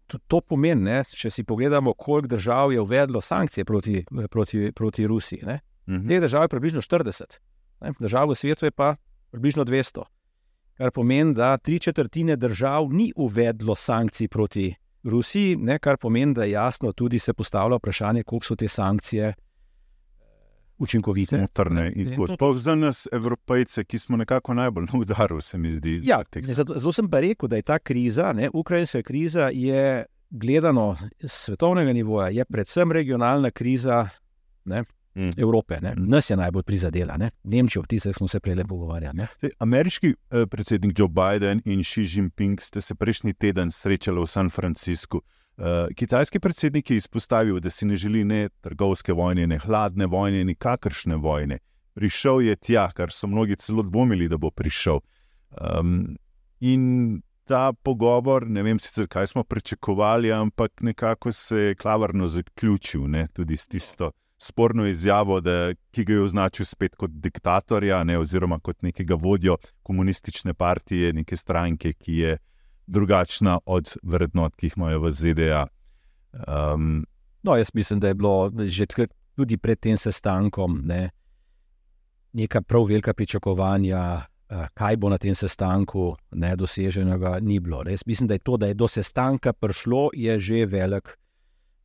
[0.07, 0.83] tudi to pomeni.
[0.83, 1.03] Ne?
[1.09, 5.43] Če si pogledamo, koliko držav je uvedlo sankcije proti, proti, proti Rusiji.
[5.47, 5.61] Ne?
[5.89, 6.09] Mhm.
[6.09, 7.39] Teh držav je približno 40,
[7.81, 7.93] ne?
[8.01, 8.97] držav v svetu je pa
[9.31, 10.05] približno 200.
[10.77, 15.79] Kar pomeni, da tri četrtine držav ni uvedlo sankcij proti Rusiji, ne?
[15.79, 19.33] kar pomeni, da jasno tudi se postavlja vprašanje, koliko so te sankcije
[20.79, 21.37] učinkovite.
[21.37, 22.29] Smotrne in tako.
[22.29, 26.01] Sploh za nas, evropejce, ki smo nekako najbolj na udaru, se mi zdi.
[26.05, 30.97] Ja, zato, zato sem pa rekel, da je ta kriza, ne, ukrajinska kriza, je gledano
[31.21, 34.09] z svetovnega nivoja, je predvsem regionalna kriza
[34.65, 34.85] ne,
[35.17, 35.31] Mm.
[35.37, 35.79] Evrope.
[35.81, 35.95] Ne.
[35.97, 37.31] Nas je najbolj prizadela, ne.
[37.45, 39.17] Nemčijo, o tistih smo se prej le pogovarjali.
[39.17, 39.27] ne.
[39.59, 44.51] Ameriški eh, predsednik Joe Biden in Xi Jinping ste se prejšnji teden srečali v San
[44.51, 45.23] Franciscu.
[45.59, 50.45] Eh, Kitajski predsednik je izpostavil, da si ne želi ne trgovske vojne, ne hladne vojne,
[50.45, 51.59] nikakršne vojne.
[51.95, 55.01] Prišel je tja, kar so mnogi celo dvomili, da bo prišel.
[55.81, 56.19] Um,
[56.61, 63.09] in ta pogovor, ne vem sicer, kaj smo pričakovali, ampak nekako se je klavrno zaključil,
[63.09, 68.19] ne, tudi s tisto sporno izjavo, da, ki ga je označil spet kot diktatorja, ne,
[68.19, 72.39] oziroma kot nekega vodjo komunistične partije, neke stranke, ki je
[72.87, 75.67] drugačna od vrednot, ki jih imajo v ZDA.
[76.47, 77.05] Um,
[77.47, 78.87] No, jaz mislim, da je bilo že
[79.37, 81.11] tudi pred tem sestankom ne,
[82.33, 87.83] neka prav velika pričakovanja, eh, kaj bo na tem sestanku ne, doseženega, ni bilo.
[87.87, 91.09] Jaz mislim, da je to, da je do sestanka prišlo, je že velik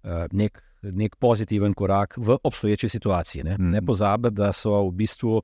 [0.04, 3.44] eh, nek, nek pozitiven korak v obstoječi situaciji.
[3.44, 3.70] Ne, Mhm.
[3.70, 5.42] ne pozabiti, da so v bistvu.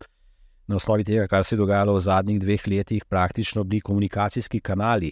[0.68, 5.12] Na osnovi tega, kar se je dogajalo v zadnjih dveh letih, praktično bili komunikacijski kanali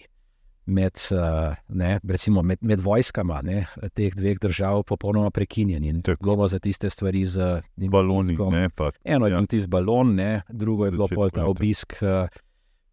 [0.65, 5.93] med, eh, ne, recimo med, med vojskama ne, teh dveh držav popolnoma prekinjeni.
[6.19, 8.91] Globo za tiste stvari z baloni, ne pa.
[9.05, 9.37] Eno je Ja.
[9.37, 12.27] bil tisti balon, ne, drugo je bilo pol ta obisk uh,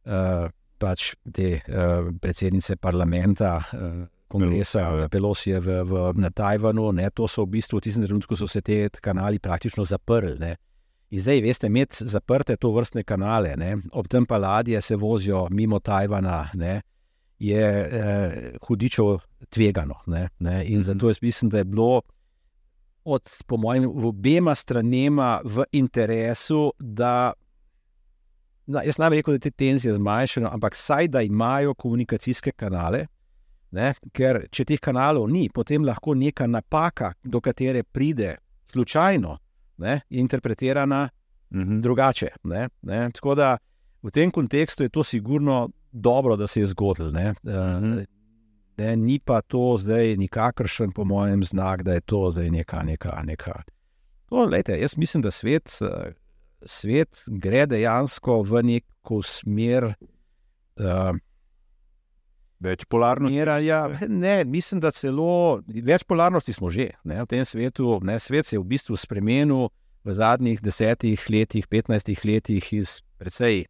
[0.04, 3.62] uh, pač te uh, predsednice parlamenta.
[3.72, 5.08] Uh, Kongresa ja, ja.
[5.12, 8.62] Pelosije v, v, na Tajvanu, ne, to so v bistvu v tistem trenutku, so se
[8.64, 10.38] te kanali praktično zaprli.
[10.40, 10.54] Ne.
[11.12, 15.44] In zdaj, veste, imeti zaprte to vrstne kanale, ne, ob tem pa ladje se vozijo
[15.52, 16.80] mimo Tajvana, ne,
[17.42, 19.18] je eh, hudičo
[19.50, 20.00] tvegano.
[20.06, 22.00] Ne, ne, in zato jaz mislim, da je bilo
[23.04, 27.32] od, po mojem, v obema stranema v interesu, da.
[28.66, 33.06] Da, jaz ne bi rekel, da te tenzije zmanjšajo, ampak saj da imajo komunikacijske kanale,
[33.72, 39.36] ne, ker če teh kanalov ni, potem lahko neka napaka, do katere pride slučajno,
[39.78, 41.08] ne, je interpretirana
[41.52, 41.80] Mhm.
[41.80, 42.28] drugače.
[42.44, 43.10] Ne, ne.
[43.12, 43.58] Tako da
[44.02, 47.10] v tem kontekstu je to sigurno dobro, da se je zgodilo.
[47.10, 47.34] Ne.
[47.44, 47.92] Mhm.
[47.92, 48.04] Uh,
[48.78, 52.82] ne, ni pa to zdaj nikakršen, po mojem, znak, da je to zdaj neka.
[52.82, 53.62] neka, neka.
[54.28, 55.68] To, lejte, jaz mislim, da svet,
[56.64, 59.92] svet gre dejansko v neko smer.
[60.80, 61.12] Uh,
[62.62, 63.34] Več polarnosti.
[63.34, 67.98] Miranja, ne, mislim, da celo več polarnosti smo že ne, v tem svetu.
[68.06, 69.70] Ne, svet se je v bistvu spremenil
[70.02, 73.64] v zadnjih desetih letih, petnajstih letih iz precej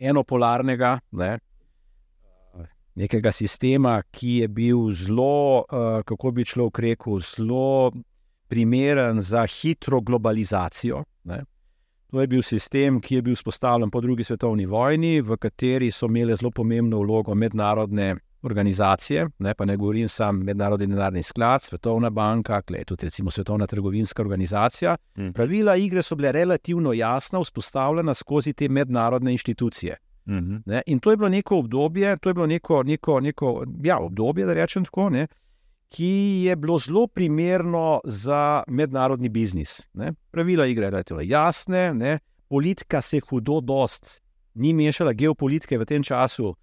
[0.00, 1.36] enopolarnega, ne,
[2.96, 7.92] nekega sistema, ki je bil zelo, uh, kako bi človek rekel, zelo
[8.48, 11.04] primeren za hitro globalizacijo.
[11.28, 11.42] Ne.
[12.10, 16.06] To je bil sistem, ki je bil vzpostavljen po drugi svetovni vojni, v kateri so
[16.06, 18.14] imele zelo pomembno vlogo mednarodne
[18.46, 23.66] organizacije, ne, pa ne govorim samo Mednarodni denarni sklad, Svetovna banka, klej, tudi recimo Svetovna
[23.66, 24.96] trgovinska organizacija.
[25.18, 25.32] Mm.
[25.32, 29.96] Pravila igre so bile relativno jasna, vzpostavljena skozi te mednarodne inštitucije.
[30.28, 30.56] Mhm.
[30.66, 30.82] Ne?
[30.86, 34.54] In to je bilo neko obdobje, to je bilo neko, neko, neko ja, obdobje, da
[34.54, 35.26] rečem tako, ne?
[35.88, 39.80] Ki je bilo zelo primerno za mednarodni biznis.
[39.94, 40.12] Ne?
[40.30, 42.18] Pravila igre relativno jasne, ne?
[42.48, 44.20] politika se hudo dost
[44.54, 46.54] ni mešala, geopolitike v tem času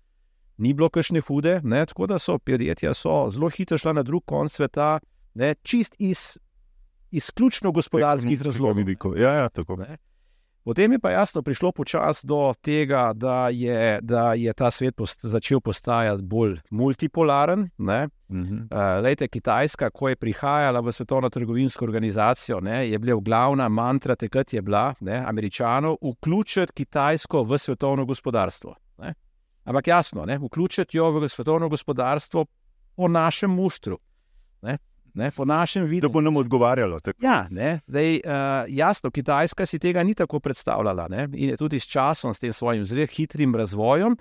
[0.57, 1.85] ni bilo kakšne hude, ne?
[1.85, 4.99] tako da so podjetja so zelo hitro šla na drug konc sveta,
[5.33, 5.55] ne?
[5.61, 6.37] čist iz
[7.13, 9.17] izključno gospodarskih razlogov.
[9.17, 9.75] Ja, ja, tako.
[9.75, 9.97] Ne.
[10.63, 15.25] Potem je pa jasno prišlo počasi do tega, da je, da je ta svet post,
[15.27, 17.69] začel postajati bolj multipolaren.
[17.77, 18.07] Ne.
[18.31, 18.55] Mhm.
[18.71, 24.15] Uh, lejte, Kitajska, ko je prihajala v Svetovno trgovinsko organizacijo, ne, je bila glavna mantra
[24.15, 28.75] takrat je bila, ne, američanov, vključiti Kitajsko v svetovno gospodarstvo.
[28.97, 29.13] Ne.
[29.63, 32.45] Ampak jasno, ne, vključiti jo v svetovno gospodarstvo
[32.95, 33.99] po našem mustru,
[34.61, 34.77] ne,
[35.13, 36.07] ne, po našem vidu.
[36.07, 36.99] Da bo nam odgovarjalo.
[36.99, 37.25] Tako.
[37.25, 41.79] Ja, ne, zdaj, uh, jasno, Kitajska si tega ni tako predstavljala ne, in je tudi
[41.79, 44.17] s časom, s tem svojim zelo hitrim razvojem,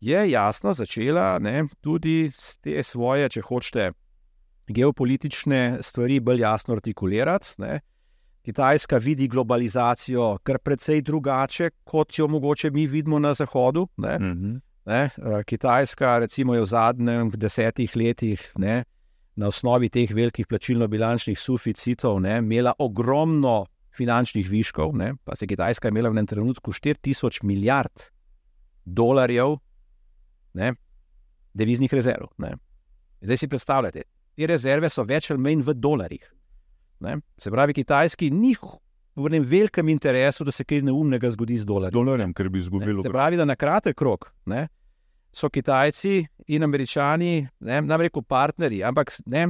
[0.00, 2.30] je jasno začela ne, tudi
[2.62, 3.92] te svoje, če hočete,
[4.66, 7.54] geopolitične stvari bolj jasno artikulirati.
[7.58, 7.80] Ne.
[8.42, 13.88] Kitajska vidi globalizacijo kar precej drugače, kot jo mogoče mi vidimo na Zahodu.
[13.96, 14.18] Ne?
[14.18, 14.56] Mhm.
[14.84, 15.10] Ne?
[15.16, 18.84] Eh, Kitajska, recimo, je v zadnjih desetih letih ne,
[19.36, 23.66] na osnovi teh velikih plačilno-bilančnih suficitov ne, imela ogromno
[23.96, 24.96] finančnih viškov.
[24.96, 28.08] Ne, pa se je Kitajska imela v enem trenutku 4000 milijard
[28.84, 29.56] dolarjev
[30.54, 30.74] ne,
[31.54, 32.28] deviznih rezerv.
[32.38, 32.54] Ne.
[33.22, 34.02] Zdaj si predstavljate,
[34.36, 36.24] te rezerve so več ali manj v dolarjih.
[37.00, 37.18] Ne.
[37.38, 38.54] Se pravi, Kitajski ni
[39.16, 41.92] v enem velikem interesu, da se kaj neumnega zgodi z Z dolarjem.
[41.92, 43.02] dolarjem, ker bi izgubili.
[43.02, 44.68] Se pravi, da na kratek rok ne,
[45.32, 49.48] so Kitajci in Američani, ne nam rekel partnerji, ampak ne,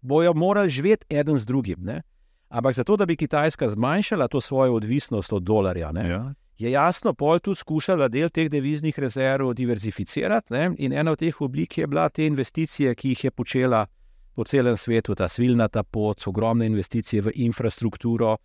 [0.00, 1.78] bojo morali živeti eden z drugim.
[1.80, 2.02] Ne.
[2.48, 6.34] Ampak zato, da bi Kitajska zmanjšala to svojo odvisnost od dolarja, ne, Ja.
[6.58, 10.52] je jasno, pol tu skušala del teh deviznih rezerv diverzificirati.
[10.52, 13.86] Ne, in ena od teh oblik je bila te investicije, ki jih je počela
[14.34, 18.36] po celem svetu, ta svilnata pot, ogromne investicije v infrastrukturo.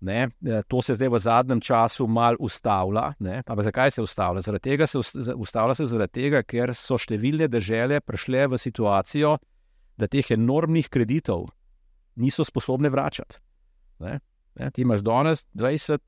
[0.00, 3.12] Ne, eh, to se zdaj v zadnjem času malo ustavlja.
[3.46, 4.40] Ampak zakaj se ustavlja?
[4.40, 4.98] Zaradi tega se
[5.34, 9.38] ustavlja se zaradi tega, ker so številne države prišle v situacijo,
[9.98, 11.48] da teh enormnih kreditov
[12.18, 13.40] niso sposobne vračati.
[13.98, 14.20] Ne,
[14.54, 15.98] ne, ti imaš danes 20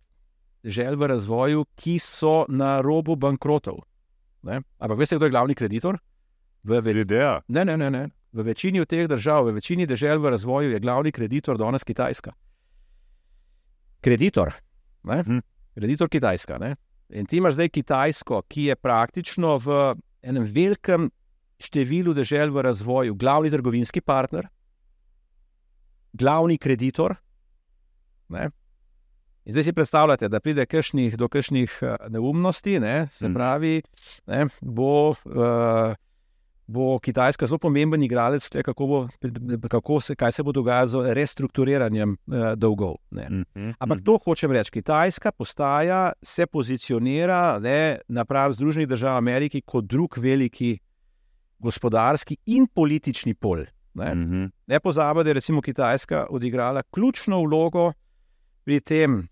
[0.64, 3.80] žel v razvoju, ki so na robu bankrotov.
[4.42, 4.60] Ne?
[4.78, 5.98] Ampak veste, kdo je glavni kreditor?
[6.62, 6.94] V, ve
[7.48, 8.08] ne, ne, ne, ne.
[8.32, 12.32] v večini teh držav, v večini držav v razvoju je glavni kreditor danes Kitajska.
[14.00, 14.52] Kreditor,
[15.04, 15.20] ne?
[15.20, 15.38] Mhm.
[15.74, 16.58] kreditor Kitajska.
[16.58, 16.76] Ne?
[17.10, 21.10] In ti imaš zdaj Kitajsko, ki je praktično v enem velikem
[21.60, 24.48] številu držav v razvoju glavni trgovinski partner,
[26.12, 27.14] glavni kreditor.
[28.28, 28.50] Ne?
[29.44, 33.08] In zdaj si predstavljate, da pride kakšnih, do kakšnih eh, neumnosti, ne?
[33.12, 33.34] se Mhm.
[33.34, 33.82] pravi,
[34.26, 34.46] ne?
[34.60, 35.14] bo.
[35.24, 35.94] Uh,
[36.70, 38.98] Bo Kitajska zelo pomemben igralec, tle, kako bo,
[39.68, 42.94] kako se, kaj se bo dogajalo z restrukturiranjem eh, dolgov.
[43.10, 43.26] Ne.
[43.30, 43.72] Mhm.
[43.78, 44.70] Ampak to hočem reči.
[44.78, 50.78] Kitajska postaja, se pozicionira ne, napram Združenih držav Amerike kot drug veliki
[51.58, 53.64] gospodarski in politični pol.
[53.94, 54.14] Ne.
[54.14, 54.44] Mhm.
[54.66, 57.92] Ne pozabite, da je recimo Kitajska odigrala ključno vlogo
[58.64, 59.28] pri tem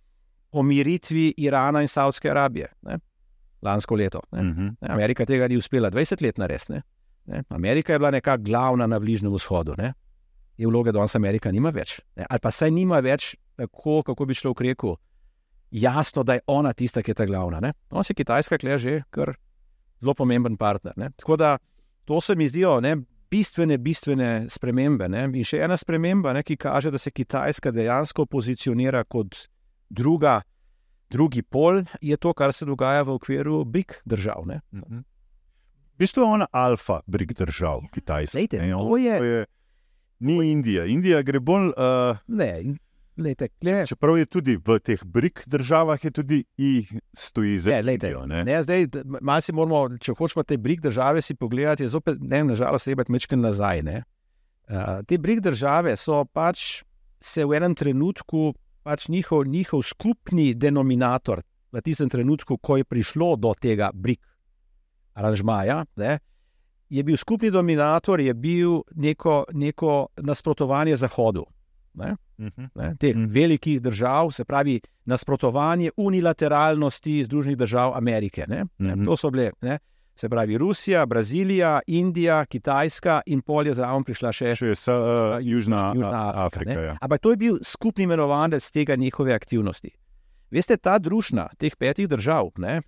[0.51, 2.99] pomiritvi Irana in Saudske Arabije ne,
[3.63, 4.21] lansko leto.
[4.33, 4.43] Ne.
[4.43, 4.65] Mhm.
[4.81, 6.83] Ne, Amerika tega ni uspela 20 let narediti.
[7.29, 7.43] Ne.
[7.55, 9.75] Amerika je bila nekako glavna na Bližnjem vzhodu.
[9.79, 9.93] Ne.
[10.57, 12.01] Te vloge danes Amerika nima več.
[12.17, 12.27] Ne.
[12.29, 14.97] Ali pa saj nima več tako, kako bi človek rekel,
[15.71, 17.61] jasno, da je ona tista, ki je ta glavna.
[17.91, 19.35] No, se Kitajska kle že kar
[20.01, 20.93] zelo pomemben partner.
[20.97, 21.11] Ne.
[21.17, 21.59] Tako da
[22.05, 22.97] to se mi zdijo ne,
[23.31, 25.09] bistvene, bistvene spremembe.
[25.09, 25.27] Ne.
[25.35, 29.49] In še ena sprememba, ne, ki kaže, da se Kitajska dejansko pozicionira kot
[29.91, 30.41] druga.
[31.09, 34.45] Drugi pol je to, kar se dogaja v okviru BRIC držav.
[34.49, 34.61] Ne.
[35.99, 38.39] V bistvu je ona alfa brig držav, Kitajska.
[38.39, 39.47] Glejte, ne, to je- je.
[40.21, 40.85] Ni Indija.
[40.85, 41.73] Indija gre bolj.
[41.75, 42.63] Uh, Ne,
[43.17, 47.83] lejte, kle, čeprav je tudi v teh brig državah, je tudi I stoji za Ne,
[47.83, 48.27] glejte, Indijo.
[48.27, 48.45] Ne?
[48.45, 48.87] Ne, zdaj,
[49.21, 53.03] malo si moramo, če hočemo te brig države si pogledati, je zopet, ne, nažalost, treba
[53.09, 53.83] mečken nazaj.
[53.83, 54.03] Ne.
[54.71, 56.85] Uh, te brig države so pač
[57.21, 58.55] se v enem trenutku,
[58.87, 64.23] pač njihov, njihov skupni denominator v tistem trenutku, ko je prišlo do tega brig
[65.19, 66.19] aranžmaja, ne,
[66.89, 71.45] je bil skupni dominator, je bil neko, neko nasprotovanje Zahodu.
[71.95, 72.15] Ne.
[72.39, 72.65] Mhm.
[72.75, 73.21] ne, teh Mhm.
[73.21, 73.29] mm.
[73.29, 78.45] velikih držav, se pravi nasprotovanje unilateralnosti Združenih držav Amerike.
[78.49, 79.05] Ne, ne, Mhm.
[79.05, 79.79] to so bile, ne,
[80.15, 84.95] se pravi Rusija, Brazilija, Indija, Kitajska in pol je zraven prišla še Še je sa,
[84.95, 85.05] uh,
[85.41, 86.71] Južna, Južna A- Afrika.
[86.71, 86.81] Afrika.
[86.83, 86.97] ja.
[87.01, 89.91] Ampak to je bil skupni imenovalec tega njihove aktivnosti.
[90.51, 92.81] Veste, ta družina teh petih držav, ne,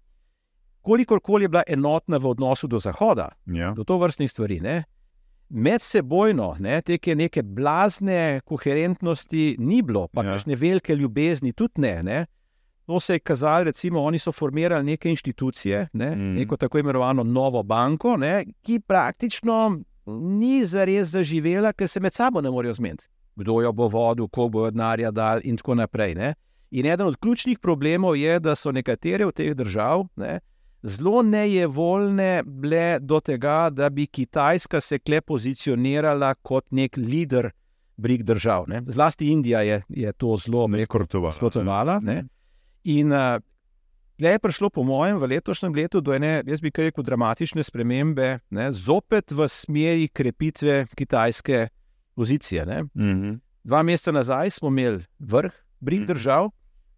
[0.82, 3.72] kolikorkoli je bila enotna v odnosu do Zahoda, Ja.
[3.74, 4.60] do to vrstnih stvari.
[4.60, 4.84] Ne?
[5.48, 10.30] Med sebojno, ne, te neke blazne koherentnosti ni bilo, pa Ja.
[10.30, 12.02] kakšne velike ljubezni tudi ne.
[12.02, 12.26] ne.
[12.86, 16.34] To se je kazalo, recimo, oni so formirali neke institucije, ne, mm.
[16.34, 22.40] neko tako imenovano novo banko, ne, ki praktično ni zares zaživela, ker se med sabo
[22.40, 23.06] ne morejo zmeniti.
[23.36, 26.14] Kdo jo bo vodil, koliko bo denarja dal, in tako naprej.
[26.14, 26.34] Ne.
[26.70, 30.40] In eden od ključnih problemov je, da so nekatere od teh držav ne,
[30.82, 37.50] zelo nejevoljne bile do tega, da bi Kitajska se kle pozicionirala kot nek lider
[37.96, 38.64] brig držav.
[38.68, 38.82] Ne.
[38.86, 40.68] Zlasti Indija je, je to zelo
[41.28, 42.00] Nasprotovala.
[42.84, 43.36] In uh,
[44.18, 48.72] je prišlo, po mojem, v letošnjem letu do ene, jaz bi rekel, dramatične spremembe, ne,
[48.72, 51.68] zopet v smeri krepitve kitajske
[52.14, 52.66] pozicije.
[52.66, 52.82] Ne.
[52.94, 53.34] Mhm.
[53.64, 56.06] Dva meseca nazaj smo imeli vrh brig Mhm.
[56.06, 56.50] držav,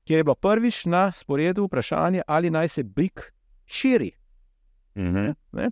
[0.04, 3.20] kjer je bilo prvič na sporedu vprašanje, ali naj se brig
[3.66, 4.10] širi.
[4.96, 5.30] Mhm.
[5.52, 5.70] Ne?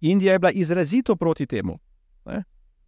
[0.00, 1.78] Indija je bila izrazito proti temu.
[2.26, 2.42] Ne?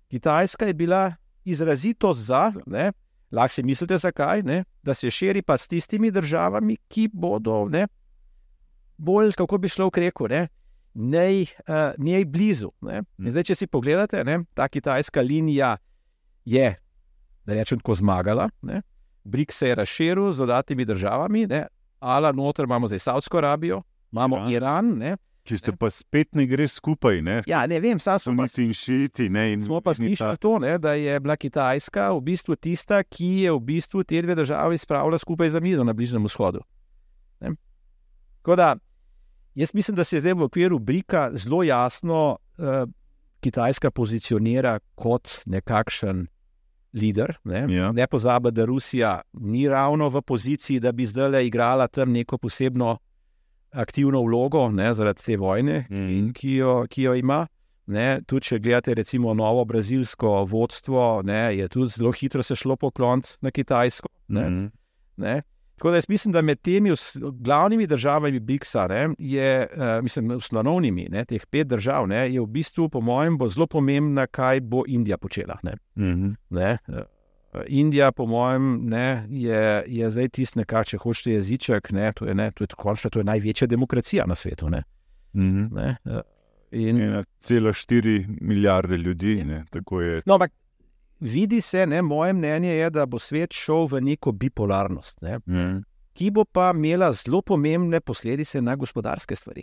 [0.09, 2.93] Kitajska je bila izrazito za, ne?
[3.31, 4.65] Lahko si mislite, zakaj, ne?
[4.83, 7.87] da se širi pa s tistimi državami, ki bodo ne,
[8.97, 10.49] bolj, kako bi šlo v reku, ne,
[10.95, 12.71] nej, uh, nej blizu.
[12.81, 13.03] Ne?
[13.19, 15.77] In Zdaj, če si pogledate, ne, ta kitajska linija
[16.45, 16.75] je,
[17.45, 18.49] da rečem, tako zmagala.
[18.63, 18.83] Ne?
[19.25, 21.67] BRIC se je razširil z dodatnimi državami, ne?
[22.01, 23.83] ala noter imamo zdaj Saudsko Arabijo,
[24.13, 24.49] imamo Ja.
[24.51, 24.99] Iran.
[24.99, 25.17] Ne?
[25.47, 27.37] Ki ste pa spet ne gre skupaj, ne?
[27.47, 29.53] Ja, ne vem, sam smo Suniti in šiti, ne?
[29.53, 33.53] In, Smo pa slišali to, ne, da je bila Kitajska v bistvu tista, ki je
[33.53, 36.61] v bistvu te dve državi spravila skupaj za mizo na Bližnjem vzhodu.
[37.41, 37.55] Ne.
[38.43, 38.77] Tako da
[39.55, 42.91] jaz mislim, da se zdaj v okviru Brika zelo jasno uh,
[43.41, 46.27] Kitajska pozicionira kot nekakšen
[46.93, 47.35] voditelj.
[47.45, 47.93] Ne, Ja.
[47.93, 52.99] ne pozabi, da Rusija ni ravno v poziciji, da bi zdaj igrala tam neko posebno
[53.77, 56.31] aktivno vlogo ne, zaradi te vojne, Mhm.
[56.33, 57.47] ki, jo, ki jo ima.
[57.89, 62.77] Ne, tudi če gledate, recimo, novo brazilsko vodstvo, ne, je tudi zelo hitro se šlo
[62.77, 64.09] pokloniti na Kitajsko.
[64.29, 64.67] Ne, Mhm.
[65.19, 65.43] ne.
[65.77, 70.31] Tako da jaz mislim, da med temi vs- glavnimi državami BIKS-a, ne, je, uh, mislim,
[70.33, 74.61] ustanovnimi, ne, teh pet držav, ne, je v bistvu, po mojem, bo zelo pomembna, kaj
[74.63, 75.59] bo Indija počela.
[75.63, 75.75] Ne.
[75.97, 76.31] Mhm.
[76.51, 76.79] Ne.
[77.69, 82.35] Indija, po mojem, ne, je, je zdaj tisti, kar če hočete jeziček, ne, to je,
[82.35, 84.69] ne, to je, končno, to je največja demokracija na svetu.
[84.69, 84.83] Ne,
[85.35, 85.75] Mhm.
[85.75, 86.21] ne, eh,
[86.73, 89.65] in, 1,4 milijarde ljudi, ne?
[90.27, 90.53] no, ampak
[91.21, 95.79] vidi se, ne, moje mnenje je, da bo svet šel v neko bipolarnost, ne, Mhm.
[96.13, 99.63] ki bo pa imela zelo pomembne posledice na gospodarske stvari.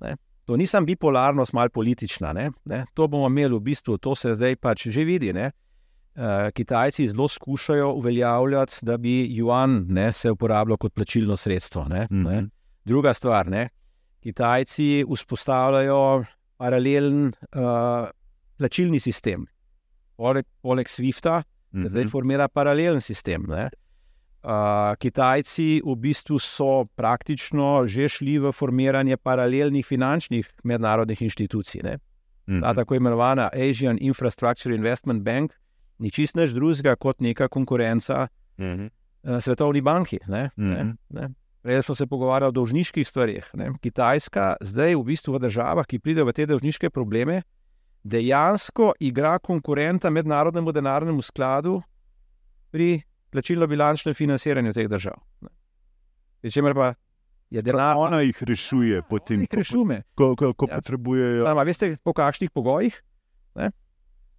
[0.00, 0.16] Ne.
[0.44, 2.32] To ni samo bipolarnost, malo politična.
[2.32, 5.32] Ne, ne, to bomo imeli v bistvu, to se zdaj pač že vidi.
[5.32, 5.50] Ne.
[6.16, 11.84] Uh, Kitajci zelo skušajo uveljavljati, da bi juan ne, se uporabljal kot plačilno sredstvo.
[11.84, 12.22] Ne, Mhm.
[12.22, 12.44] ne.
[12.84, 13.68] Druga stvar, ne,
[14.20, 16.24] Kitajci vzpostavljajo
[16.56, 18.08] paralelen uh,
[18.58, 19.46] plačilni sistem.
[20.16, 21.42] Poleg, poleg SWIFT-a
[21.72, 22.10] se zdaj Mhm.
[22.10, 23.42] formira paralelen sistem.
[23.48, 23.68] Ne?
[24.42, 24.50] Uh,
[24.96, 31.82] Kitajci v bistvu so praktično že šli v formiranje paralelnih finančnih mednarodnih inštitucij.
[31.82, 31.98] Ne?
[32.46, 32.74] Ta Mhm.
[32.74, 35.52] tako imenovana Asian Infrastructure Investment Bank
[35.98, 38.28] ni čist nič drugega kot neka konkurenca
[38.58, 38.86] Mhm.
[39.24, 40.18] uh, Svetovni banki.
[40.26, 40.50] Ne?
[40.56, 40.84] Ne?
[40.84, 40.90] Mhm.
[41.10, 41.28] Ne?
[41.60, 43.50] Prej smo se pogovarjali o dolžniških stvarih.
[43.54, 43.72] Ne?
[43.74, 47.42] Kitajska zdaj v bistvu v državah, ki pridejo v te dolžniške probleme,
[48.04, 51.80] dejansko igra konkurenta mednarodnemu denarnemu skladu
[52.70, 55.16] pri plačilno-bilančnem financiranju teh držav.
[55.40, 55.48] ne.
[56.40, 56.94] Pri čemer pa
[57.50, 60.02] je denar, Ona jih rešuje, potem, jih rešume.
[60.14, 60.76] ko, ko, ko Ja.
[60.76, 61.44] potrebujejo.
[61.44, 62.92] Sama, veste, po kakšnih pogojih?
[63.56, 63.70] Ne?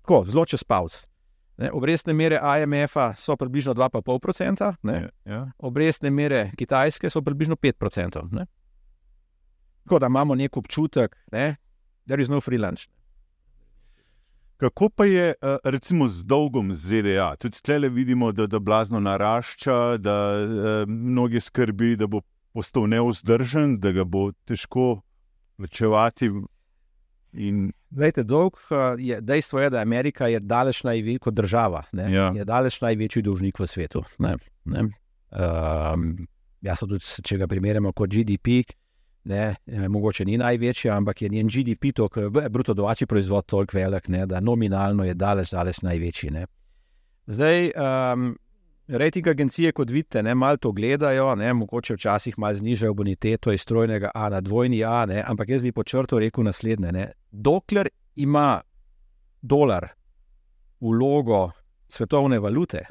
[0.01, 1.07] Tako, zelo čez paus.
[1.57, 4.93] Ne, obrestne mere IMF-a so približno 2,5%, ne,
[5.25, 5.51] Ja, ja.
[5.57, 8.27] obrestne mere Kitajske so približno 5%.
[8.31, 8.45] Ne.
[9.83, 11.55] Tako da imamo nek občutek, da je
[12.29, 12.87] no free lunch.
[14.57, 17.35] Kako pa je eh, recimo z dolgom ZDA?
[17.35, 22.21] Tudi tle vidimo, da, da blazno narašča, da eh, mnogi skrbi, da bo
[22.53, 25.01] postal neuzdržen, da ga bo težko
[25.57, 26.31] plačevati.
[27.35, 31.83] In, Glejte, dolg eh, je dejstvo, je, da Amerika je daleč največja kot država.
[31.91, 32.31] Ne, Ja.
[32.35, 34.03] Je daleč največji dolžnik v svetu.
[34.19, 34.87] Ne, ne.
[35.35, 36.27] Um,
[36.63, 38.63] jaz tudi, če ga primerjamo kot GDP,
[39.31, 43.77] ne, eh, mogoče ni največji, ampak je njen GDP, tok, eh, bruto domači proizvod, toliko
[43.77, 46.31] velik, ne, da nominalno je daleč, daleč največji.
[46.31, 46.45] Ne.
[47.27, 48.35] Zdaj, um,
[48.87, 53.61] rejting agencije, kot vidite, ne, malo to gledajo, ne, mogoče včasih malo znižajo boniteto iz
[53.61, 56.91] strojnega A na dvojni A, ne, ampak jaz bi po črtu rekel naslednje.
[56.91, 57.11] Ne.
[57.31, 58.61] Dokler ima
[59.41, 59.87] dolar
[60.79, 61.51] vlogo
[61.87, 62.85] svetovne valute,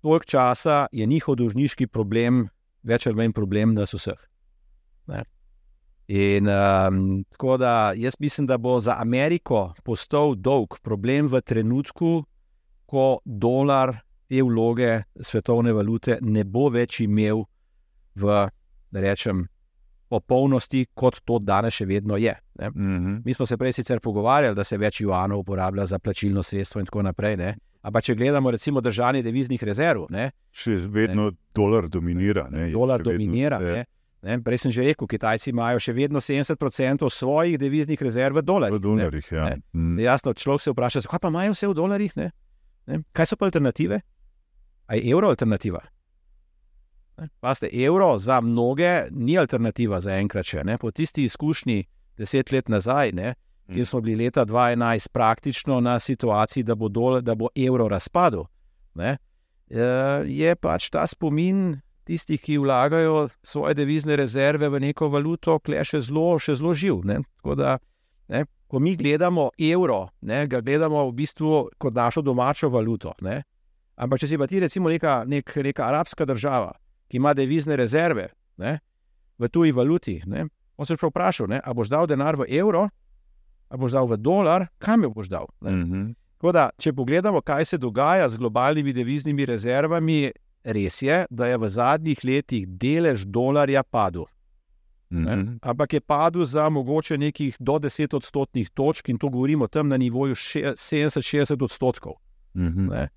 [0.00, 2.48] toliko časa je njihov dolžniški problem
[2.82, 4.18] več ali manj problem nas vseh.
[5.06, 5.22] Ne.
[6.12, 12.24] In um, tako da jaz mislim, da bo za Ameriko postal dolg problem v trenutku,
[12.86, 13.94] ko dolar
[14.32, 17.44] te vloge svetovne valute ne bo več imel
[18.16, 18.36] v,
[18.92, 19.44] da rečem,
[20.12, 22.32] popolnosti, kot to danes še vedno je.
[22.60, 22.70] Ne.
[22.70, 23.18] mhm.
[23.24, 26.88] Mi smo se prej sicer pogovarjali, da se več juanov uporablja za plačilno sredstvo in
[26.88, 27.36] tako naprej.
[27.40, 27.54] Ne.
[27.82, 32.46] Ampak če gledamo recimo držanje deviznih rezerv, ne, Še vedno dolar dominira.
[32.52, 33.58] Ne, dolar vedno dominira.
[33.60, 33.88] vse Ne.
[34.22, 38.78] Ne, prej sem že rekel, Kitajci imajo še vedno 70% svojih deviznih rezerv v dolarjih.
[38.78, 39.30] V dolarjih.
[39.34, 39.48] Ja.
[39.50, 39.64] Ne.
[39.74, 39.98] Mm.
[39.98, 42.14] Jasno, človek se vpraša, zakaj pa imajo vse v dolarjih?
[42.20, 42.28] Ne?
[42.86, 43.00] Ne?
[43.10, 43.98] Kaj so pa alternative?
[44.92, 45.80] A je evro alternativa?
[47.40, 50.64] Paste, evro za mnoge ni alternativa za enkrat še.
[50.64, 50.76] Ne?
[50.78, 51.84] Po tisti izkušnji
[52.20, 53.34] deset let nazaj, ne?
[53.72, 58.42] kjer smo bili leta 2011 praktično na situaciji, da bo, dolar, da bo evro razpadel,
[59.00, 59.16] ne?
[59.70, 65.80] Eh, je pač ta spomin tistih, ki vlagajo svoje devizne rezerve v neko valuto, kle
[65.88, 67.00] še zelo, še zelo živ.
[67.08, 67.22] Ne?
[67.40, 67.78] Tako da
[68.32, 68.44] Ne?
[68.66, 73.12] Ko mi gledamo evro, ne, ga gledamo v bistvu kot našo domačo valuto.
[73.20, 73.42] Ne?
[74.02, 76.72] Ampak če si pa ti recimo neka, nek, neka arabska država,
[77.10, 78.78] ki ima devizne rezerve ne,
[79.38, 82.88] v tuji valuti, ne, on se je vprašal, ne, a boš dal denar v evro,
[83.70, 85.46] a boš dal v dolar, kam jo boš dal.
[85.62, 86.12] Mm -hmm.
[86.52, 90.32] Da, če pogledamo, kaj se dogaja z globalnimi deviznimi rezervami,
[90.64, 94.24] res je, da je v zadnjih letih delež dolarja padel.
[95.10, 95.58] Mm -hmm.
[95.62, 99.96] Ampak je padel za mogoče nekih do 10 odstotnih točk, in to govorimo tam na
[99.96, 102.12] nivoju 70-60 odstotkov.
[102.54, 103.08] Mm -hmm.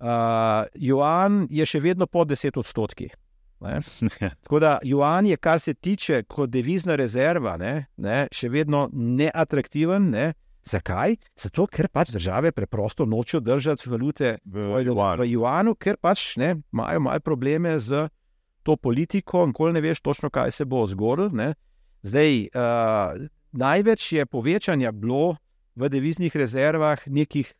[0.00, 3.10] Uh, Juan je še vedno pod 10 odstotki.
[4.44, 10.10] Tako da Juan je, kar se tiče kot devizna rezerva, ne, ne, še vedno neatraktiven.
[10.10, 10.32] Ne.
[10.64, 11.18] Zakaj?
[11.36, 17.02] Zato, ker pač države preprosto nočejo držati valute v, v Juanu, ker pač ne, imajo
[17.04, 18.06] malo probleme z
[18.64, 21.52] to politiko, nikoli ne veš točno, kaj se bo zgodilo.
[22.04, 25.36] Zdaj, uh, največ je povečanja bilo
[25.76, 27.52] v deviznih rezervah nekih,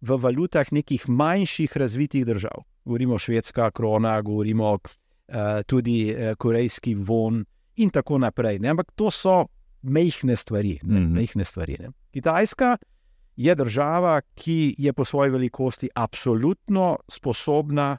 [0.00, 2.64] v valutah nekih manjših razvitih držav.
[2.84, 4.82] Govorimo švedska krona, govorimo uh,
[5.66, 7.44] tudi uh, korejski von
[7.76, 8.58] in tako naprej.
[8.58, 8.68] Ne?
[8.68, 9.46] Ampak to so
[9.82, 10.78] mehke stvari.
[10.82, 11.08] Mm -hmm.
[11.08, 11.76] mehne stvari
[12.10, 12.76] Kitajska
[13.36, 17.96] je država, ki je po svoji velikosti absolutno sposobna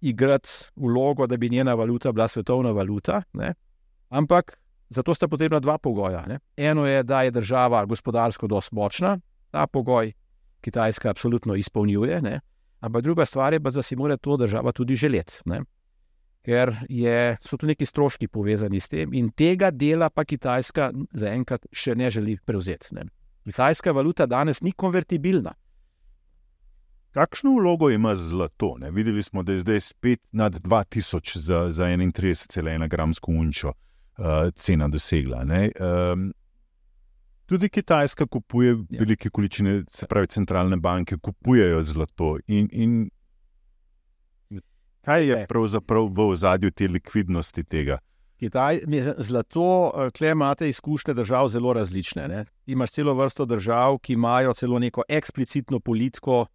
[0.00, 3.22] igrati vlogo, da bi njena valuta bila svetovna valuta.
[3.32, 3.54] Ne?
[4.08, 6.26] Ampak zato sta potrebna dva pogoja.
[6.26, 6.38] Ne?
[6.56, 9.18] Eno je, da je država gospodarsko dosti močna,
[9.50, 10.12] ta pogoj
[10.66, 12.40] Kitajska absolutno izpolnjuje, ne?
[12.80, 15.40] ampak druga stvar je, da si mora to država tudi želeti.
[15.44, 15.60] Ne?
[16.42, 21.66] Ker je, so tu neki stroški povezani s tem, in tega dela pa Kitajska zaenkrat
[21.72, 22.94] še ne želi prevzeti.
[22.98, 23.06] Ne?
[23.46, 25.54] Kitajska valuta danes ni konvertibilna.
[27.14, 28.74] Kakšno vlogo ima zlato?
[28.78, 28.90] Ne?
[28.90, 34.88] Videli smo, da je zdaj spet nad 2000 za, za 31,1 gramsko unčo uh, cena
[34.88, 35.44] dosegla.
[35.46, 36.32] Um,
[37.46, 39.00] tudi Kitajska kupuje ja.
[39.00, 42.36] velike količine, se pravi, centralne banke kupujejo zlato.
[42.46, 43.10] In, in
[45.06, 47.98] kaj je pravzaprav v ozadju te likvidnosti tega?
[48.36, 48.82] Kitaj,
[49.18, 52.28] zlato, eh, klej imate izkušnje držav zelo različne.
[52.28, 52.44] Ne?
[52.66, 56.46] Imaš celo vrsto držav, ki imajo celo neko eksplicitno politiko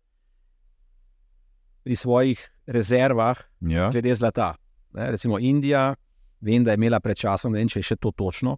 [1.83, 3.89] pri svojih rezervah, ja.
[3.89, 4.55] glede zlata.
[4.93, 5.95] Ne, recimo Indija,
[6.41, 8.57] vem, da je imela pred časom, ne vem, če je še to točno.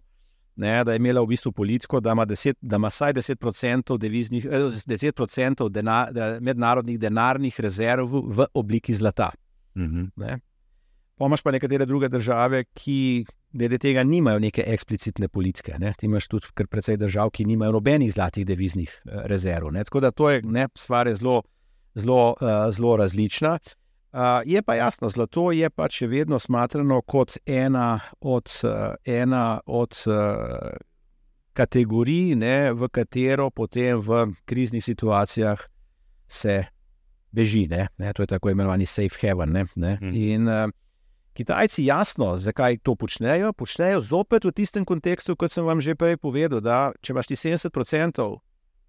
[0.56, 4.44] Ne, da je imela v bistvu politiko, da ima, deset, da ima vsaj 10% deviznih,
[4.46, 9.32] 10% eh, denar, mednarodnih denarnih rezerv v obliki zlata.
[9.74, 10.38] Mhm.
[11.18, 15.76] Pomaž pa nekatere druge države, ki glede tega nimajo neke eksplicitne politike.
[15.78, 15.92] Ne.
[15.98, 19.72] Ti imaš tudi kar precej držav, ki nimajo nobenih zlatih deviznih eh, rezerv.
[19.72, 19.84] Ne.
[19.84, 21.42] Tako da to je ne, stvar je zelo
[21.94, 23.50] zelo, uh, zelo različna.
[23.50, 23.83] Uh,
[24.44, 29.96] je pa jasno, zlato je pa še vedno smatrano kot ena od, uh, ena od
[30.06, 30.76] uh,
[31.54, 35.58] kategorij, ne, v katero potem v kriznih situacijah
[36.28, 36.64] se
[37.34, 37.66] beži.
[37.70, 39.52] Ne, ne, to je tako imenovani safe haven.
[39.52, 39.96] Ne, ne.
[40.00, 40.14] Hmm.
[40.14, 40.70] In uh,
[41.34, 46.14] Kitajci, jasno, zakaj to počnejo, počnejo zopet v tistem kontekstu, kot sem vam že prej
[46.22, 48.28] povedal, da če imaš ti 70%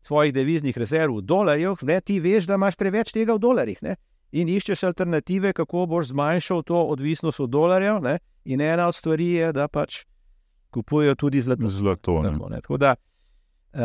[0.05, 3.81] svojih deviznih rezerv v dolarjih, ne, ti veš, da imaš preveč tega v dolarjih.
[3.81, 3.97] Ne,
[4.31, 8.01] in iščeš alternative, kako boš zmanjšal to odvisnost od dolarjev.
[8.01, 10.03] Ne, in ena od stvari je, da pač
[10.69, 11.67] kupujejo tudi zlato.
[11.67, 12.95] zlato tako, tako da,
[13.73, 13.81] uh,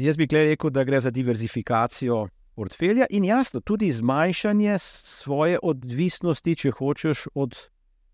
[0.00, 2.26] jaz bi rekel, da gre za diverzifikacijo.
[2.54, 7.56] Portfelja in jasno, tudi zmanjšanje svoje odvisnosti, če hočeš, od,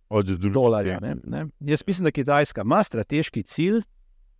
[0.08, 0.96] od dolarja.
[1.00, 1.42] Ne, ne.
[1.60, 3.82] Jaz mislim, da Kitajska ima strateški cilj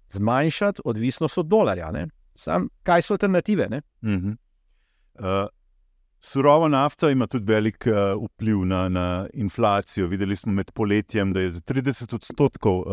[0.09, 1.91] zmanjšati odvisnost od dolarja.
[1.91, 2.07] Ne.
[2.35, 3.67] Sam, kaj so alternative?
[3.67, 4.37] Uh -huh.
[5.19, 5.49] uh,
[6.21, 10.07] surova nafta ima tudi velik uh, vpliv na, na inflacijo.
[10.07, 12.87] Videli smo med poletjem, da je za 30 odstotkov uh,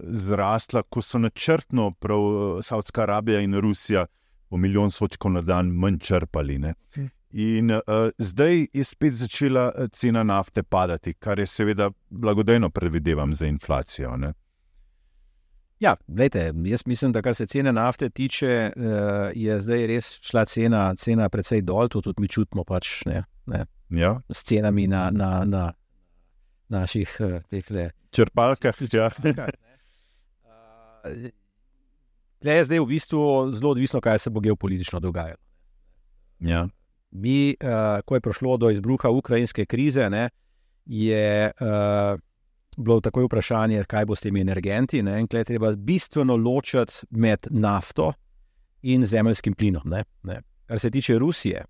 [0.00, 4.06] zrasla, ko so načrtno prav uh, Saudska Arabija in Rusija
[4.48, 6.58] po milijon sočkov na dan manj črpali.
[6.58, 7.08] Uh.
[7.30, 7.80] In uh,
[8.18, 14.16] zdaj je spet začela cena nafte padati, kar je seveda blagodejno, predvidevam, za inflacijo.
[14.16, 14.32] Ne?
[15.80, 18.82] Ja, gledajte, jaz mislim, da kar se cene nafte tiče, uh,
[19.34, 23.64] je zdaj res šla cena, cena precej dol, to tudi mi čutimo pač, ne, ne,
[23.88, 24.18] ja.
[24.28, 25.72] s cenami na, na, na
[26.68, 28.76] naših uh, črpalkah.
[28.92, 29.08] Ja.
[32.40, 33.20] Tle je zdaj v bistvu
[33.56, 35.40] zelo odvisno, kaj se bo geopolitično dogajalo.
[36.40, 36.66] Ja.
[37.10, 37.56] Mi,
[38.04, 40.28] ko je prišlo do izbruha ukrajinske krize, ne,
[40.84, 41.52] je.
[42.76, 45.02] Bilo takoj vprašanje, kaj bo s temi energenti.
[45.02, 45.18] Ne?
[45.20, 48.12] In tukaj treba bistveno ločiti med nafto
[48.82, 49.82] in zemeljskim plinom.
[49.84, 50.04] Ne?
[50.22, 50.40] Ne?
[50.66, 51.64] Kar se tiče Rusije,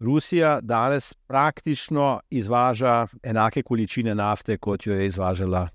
[0.00, 5.68] Rusija danes praktično izvaža enake količine nafte, kot jo je izvažala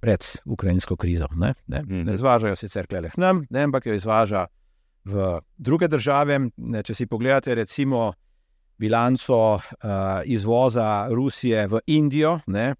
[0.00, 1.26] pred ukrajinsko krizo.
[1.36, 1.82] Ne, ne?
[1.82, 2.02] Mhm.
[2.04, 4.46] ne izvažajo sicer klele k nam, ne, ampak jo izvaža
[5.04, 6.38] v druge države.
[6.56, 8.12] Ne, če si pogledate, recimo,
[8.78, 9.60] bilanco uh,
[10.24, 12.74] izvoza Rusije v Indijo, ne,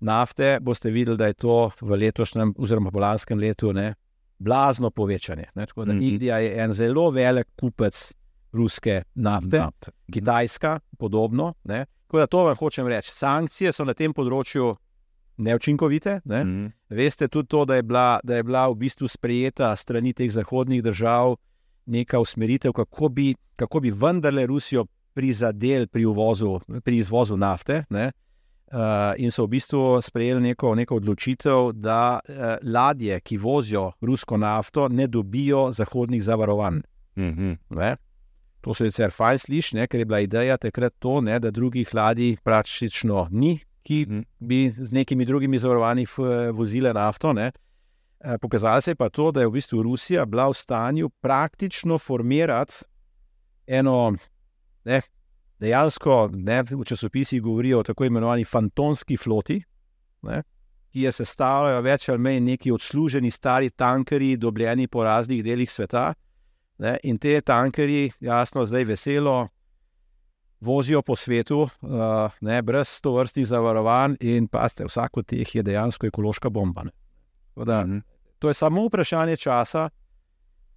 [0.00, 3.94] nafte, boste videli, da je to v letošnjem, oziroma v lanskem letu, ne,
[4.38, 5.50] blazno povečanje.
[5.54, 6.12] Ne, tako da mm -hmm.
[6.12, 8.12] Indija je en zelo velik kupec
[8.52, 9.90] ruske nafte, nafte.
[10.12, 11.54] Kitajska, podobno.
[11.64, 11.86] Ne.
[12.06, 13.10] Tako da to vam hočem reči.
[13.12, 14.76] Sankcije so na tem področju
[15.36, 16.20] neučinkovite.
[16.24, 16.44] Ne.
[16.44, 16.72] Mm -hmm.
[16.88, 20.82] Veste tudi to, da je, bila, da je bila v bistvu sprejeta strani teh zahodnih
[20.82, 21.36] držav
[21.86, 26.04] neka usmeritev, kako bi, kako bi vendarle Rusijo prizadeli pri,
[26.84, 27.84] pri izvozu nafte.
[27.90, 28.12] Ne.
[28.70, 28.78] Uh,
[29.18, 34.84] in so v bistvu sprejeli neko, neko odločitev, da uh, ladje, ki vozijo rusko nafto,
[34.88, 36.78] ne dobijo zahodnih zavarovanj.
[37.16, 37.96] Mm -hmm.
[38.60, 41.94] To se sicer fajn sliši, ne, ker je bila ideja takrat to, ne, da drugih
[41.94, 44.24] ladij praktično ni, ki mm -hmm.
[44.38, 46.06] bi z nekimi drugimi zavarovanji
[46.52, 47.32] vozile nafto.
[47.32, 47.50] Ne.
[48.24, 51.98] Uh, pokazalo se je pa to, da je v bistvu Rusija bila v stanju praktično
[51.98, 52.74] formirati
[53.66, 54.14] eno.
[54.84, 55.00] Ne,
[55.60, 59.60] dejansko ne, v časopisih govorijo o tako imenovani fantomski floti,
[60.22, 60.42] ne,
[60.90, 66.12] ki je sestavljena več ali manj neki odsluženi stari tankerji, dobljeni po raznih delih sveta.
[66.80, 69.48] Ne, in te tankerji, jasno, zdaj veselo
[70.60, 75.54] vozijo po svetu, uh, ne, brez to vrstnih zavarovanj, in pa ste, vsak od teh
[75.54, 76.84] je dejansko ekološka bomba.
[77.56, 78.02] Da, mm -hmm.
[78.38, 79.88] To je samo vprašanje časa,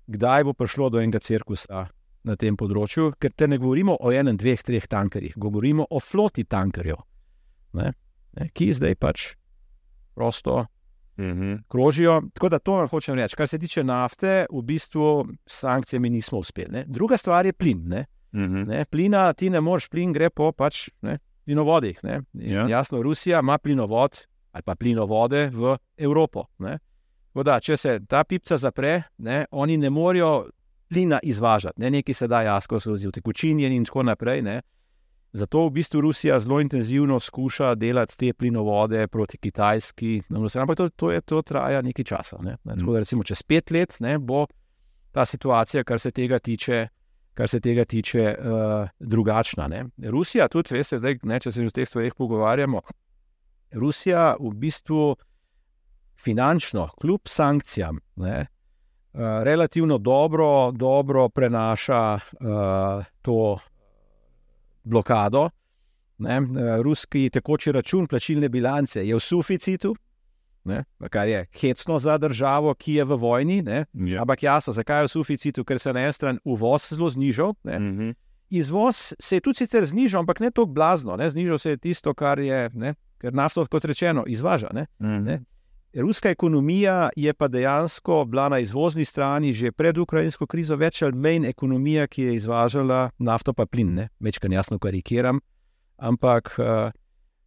[0.07, 1.87] kdaj bo prišlo do enega cirkusa
[2.23, 6.45] na tem področju, ker te ne govorimo o enem, dveh, treh tankerjih, govorimo o floti
[6.47, 7.01] tankerjev,
[7.79, 7.91] ne,
[8.37, 9.33] ne, ki zdaj pač
[10.15, 10.65] prosto
[11.17, 11.63] mm -hmm.
[11.67, 12.21] krožijo.
[12.33, 13.35] Tako da to hočem reči.
[13.35, 16.71] Kar se tiče nafte, v bistvu s sankcijami nismo uspeli.
[16.71, 16.85] Ne.
[16.87, 17.83] Druga stvar je plin.
[17.85, 18.05] Ne.
[18.31, 18.67] Mm -hmm.
[18.67, 21.99] ne, plina ti ne moreš, plin gre po pač, ne, plinovodih.
[22.33, 22.67] Ja.
[22.67, 26.45] Jasno, Rusija ima plinovod ali pa plinovode v Evropo.
[27.33, 30.49] Da, če se ta pipca zapre, ne, oni ne morejo
[30.93, 34.41] plina izvažati, ne nekaj se da jasko, se tekočini in tako naprej.
[34.41, 34.61] Ne.
[35.33, 40.21] Zato v bistvu Rusija zelo intenzivno skuša delati te plinovode proti Kitajski.
[40.59, 42.37] Ampak to, to, je, to traja nekaj časa.
[42.41, 42.57] Ne.
[42.63, 44.45] Tako da recimo čez pet let ne, bo
[45.11, 46.87] ta situacija, kar se tega tiče.
[47.33, 49.67] Kar se tega tiče, uh, drugačna.
[49.67, 49.85] Ne.
[50.09, 52.81] Rusija, tudi, veste, zdaj, ne, če se o teh stvareh pogovarjamo,
[53.73, 55.15] Rusija v bistvu
[56.13, 58.45] finančno, kljub sankcijam, ne,
[59.43, 63.57] relativno dobro, dobro prenaša uh, to
[64.83, 65.49] blokado.
[66.17, 66.35] Ne?
[66.35, 69.95] Eh, ruski tekoči račun plačilne bilance je v suficitu,
[70.63, 70.83] ne?
[71.09, 73.63] kar je hecno za državo, ki je v vojni.
[73.65, 74.21] Ja.
[74.21, 77.53] Ampak jasno, zakaj je v suficitu, ker se na eni strani uvoz zelo znižal.
[77.63, 78.13] Mm -hmm.
[78.49, 81.15] Izvoz se je tudi sicer znižal, ampak ne tako blazno.
[81.15, 81.29] Ne?
[81.29, 82.93] Znižal se je tisto, kar je, ne?
[83.17, 84.69] ker nafto, kot rečeno, izvaža.
[84.73, 84.85] Ne?
[84.99, 85.23] Mm -hmm.
[85.23, 85.43] ne?
[85.93, 91.13] Ruska ekonomija je pa dejansko bila na izvozni strani že pred ukrajinsko krizo več ali
[91.13, 94.07] manj ekonomija, ki je izvažala nafto pa plin.
[94.19, 95.39] Večkrat jasno karikiram,
[95.97, 96.65] ampak uh,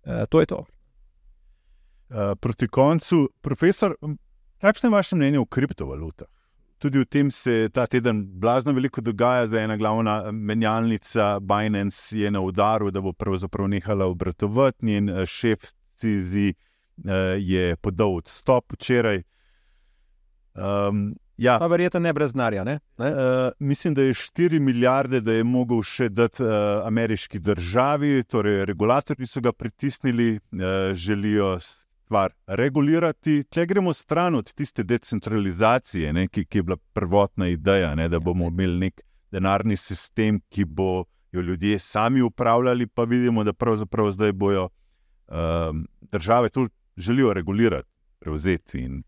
[0.06, 0.56] uh, to je to.
[0.56, 3.96] Uh, proti koncu, profesor,
[4.60, 6.28] kakšno je vaše mnenje o kriptovalutah?
[6.78, 12.30] Tudi v tem se ta teden blazno veliko dogaja, da je ena glavna menjalnica Binance
[12.30, 16.54] na udaru, da bo pravzaprav nehala obratovati njen šef Cizi.
[17.04, 19.22] Eh, je podal odstop včeraj.
[20.54, 21.58] Um, ja.
[21.58, 22.62] Pa verjetno ne brez denarja.
[22.62, 23.06] Uh,
[23.58, 26.48] mislim, da je 4 milijarde, da je mogel še dati uh,
[26.86, 33.42] ameriški državi, torej regulatorji so ga pritisnili, uh, želijo stvar regulirati.
[33.50, 38.18] Če gremo stran od tiste decentralizacije, ne, ki, ki je bila prvotna ideja, ne, da
[38.18, 44.10] bomo imeli nek denarni sistem, ki bo jo ljudje sami upravljali, pa vidimo, da pravzaprav
[44.16, 44.70] zdaj bojo.
[45.26, 47.88] Um, države tudi želijo regulirati,
[48.18, 48.78] prevzeti.
[48.78, 49.02] In...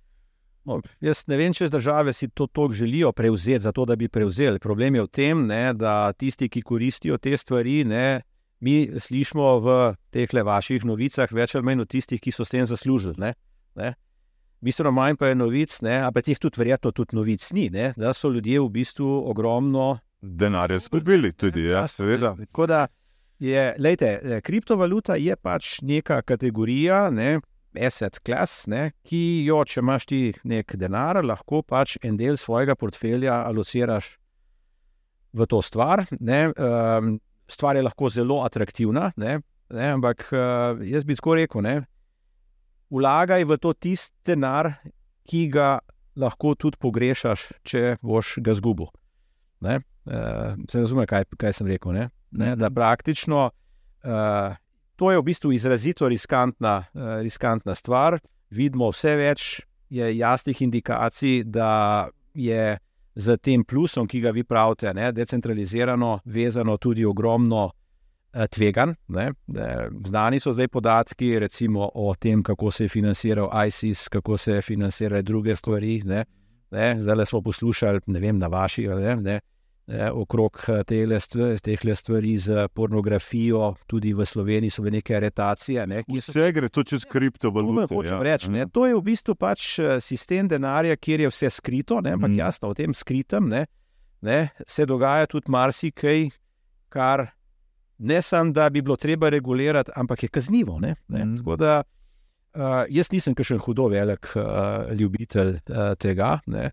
[0.64, 4.58] No, jaz ne vem, če države si to tako želijo prevzeti, zato da bi prevzeli.
[4.58, 8.20] Problem je v tem, ne, da tisti, ki koristijo te stvari, ne,
[8.60, 9.78] mi slišimo v
[10.10, 13.14] teh vaših novicah več ali manj od tistih, ki so s tem zaslužili.
[13.18, 13.32] Ne,
[13.78, 13.94] ne.
[14.60, 18.28] Bistveno manj pa je novic, ampak teh tudi verjetno tudi novic ni, ne, da so
[18.28, 22.34] ljudje v bistvu ogromno denarja izgubili, tudi ja, seveda.
[22.66, 22.86] Da,
[23.38, 27.38] je, lejte, kriptovaluta je pač neka kategorija, ne,
[27.86, 32.76] asset class, ne, ki jo, če imaš ti nek denar, lahko pač en del svojega
[32.78, 34.16] portfelja alociraš
[35.36, 36.04] v to stvar.
[36.20, 37.16] Ne, um,
[37.48, 39.38] stvar je lahko zelo atraktivna, ne,
[39.74, 41.76] ne, ampak uh, jaz bi tako rekel, ne,
[42.94, 44.72] vlagaj v to tisti denar,
[45.28, 45.76] ki ga
[46.18, 48.88] lahko tudi pogrešaš, če boš ga zgubil.
[49.64, 51.94] Ne, uh, se razume, kaj, kaj sem rekel.
[51.96, 53.50] Ne, ne, da praktično.
[54.06, 54.56] Uh,
[54.98, 58.18] To je v bistvu izrazito riskantna, uh, riskantna stvar.
[58.50, 59.48] Vidimo vse več
[59.90, 62.78] jasnih indikacij, da je
[63.14, 67.70] z tem plusom, ki ga vi pravite, ne, decentralizirano, vezano tudi ogromno
[68.50, 68.94] tvegan.
[69.08, 69.32] Ne?
[70.06, 74.62] Znani so zdaj podatki recimo, o tem, kako se je financiral ISIS, kako se je
[74.62, 76.02] financirale druge stvari.
[76.04, 76.24] Ne?
[76.70, 77.00] Ne?
[77.00, 79.40] Zdaj smo poslušali, ne vem, na vaši ali ne.
[79.88, 80.10] Ne?
[80.12, 85.86] Okrog teh stvari z pornografijo, tudi v Sloveniji so bile neke aretacije.
[85.86, 86.32] Ne, so...
[86.32, 87.88] Vse gre to čez kriptovalute.
[88.06, 88.20] Ja.
[88.22, 92.30] Reč, ne, to je v bistvu pač sistem denarja, kjer je vse skrito, ne, ampak
[92.30, 92.38] mm.
[92.44, 93.64] jasno, v tem skritem ne,
[94.20, 96.28] ne, se dogaja tudi marsikaj,
[96.92, 97.28] kar
[97.98, 100.78] ne samo, da bi bilo treba regulirati, ampak je kaznivo.
[100.80, 101.24] Ne, ne.
[101.24, 101.56] Mm.
[101.58, 101.82] Da,
[102.54, 106.38] uh, jaz nisem kakšen hudo velik uh, ljubitelj uh, tega.
[106.46, 106.70] Ne.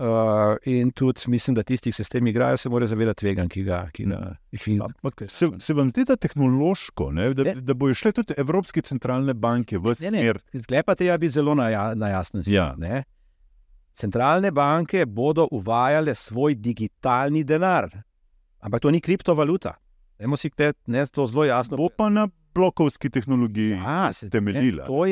[0.00, 3.44] Uh, in tudi mislim, da tisti, ki se s tem igrajo, se morajo zavedati tvega,
[3.52, 5.10] ki ga imajo.
[5.28, 9.34] Se, se vam zdi, da je tehnološko, ne, da, da bojo šle tudi Evropske centralne
[9.36, 10.40] banke v smer?
[10.62, 12.46] Sklepa treba biti zelo na, ja, na jasnem.
[12.48, 12.72] Ja.
[13.92, 17.90] Centralne banke bodo uvajale svoj digitalni denar,
[18.64, 19.74] ampak to ni kriptovaluta.
[20.16, 21.76] Dajmo si te, ne, to zelo jasno.
[21.76, 22.24] Bo pa na
[22.54, 24.86] blokovski tehnologiji ja, temeljila.
[24.86, 25.04] To,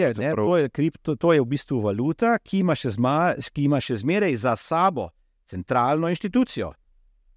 [0.72, 4.56] to, to, to je v bistvu valuta, ki ima, zma, ki ima še zmeraj za
[4.56, 5.08] sabo
[5.48, 6.72] centralno inštitucijo,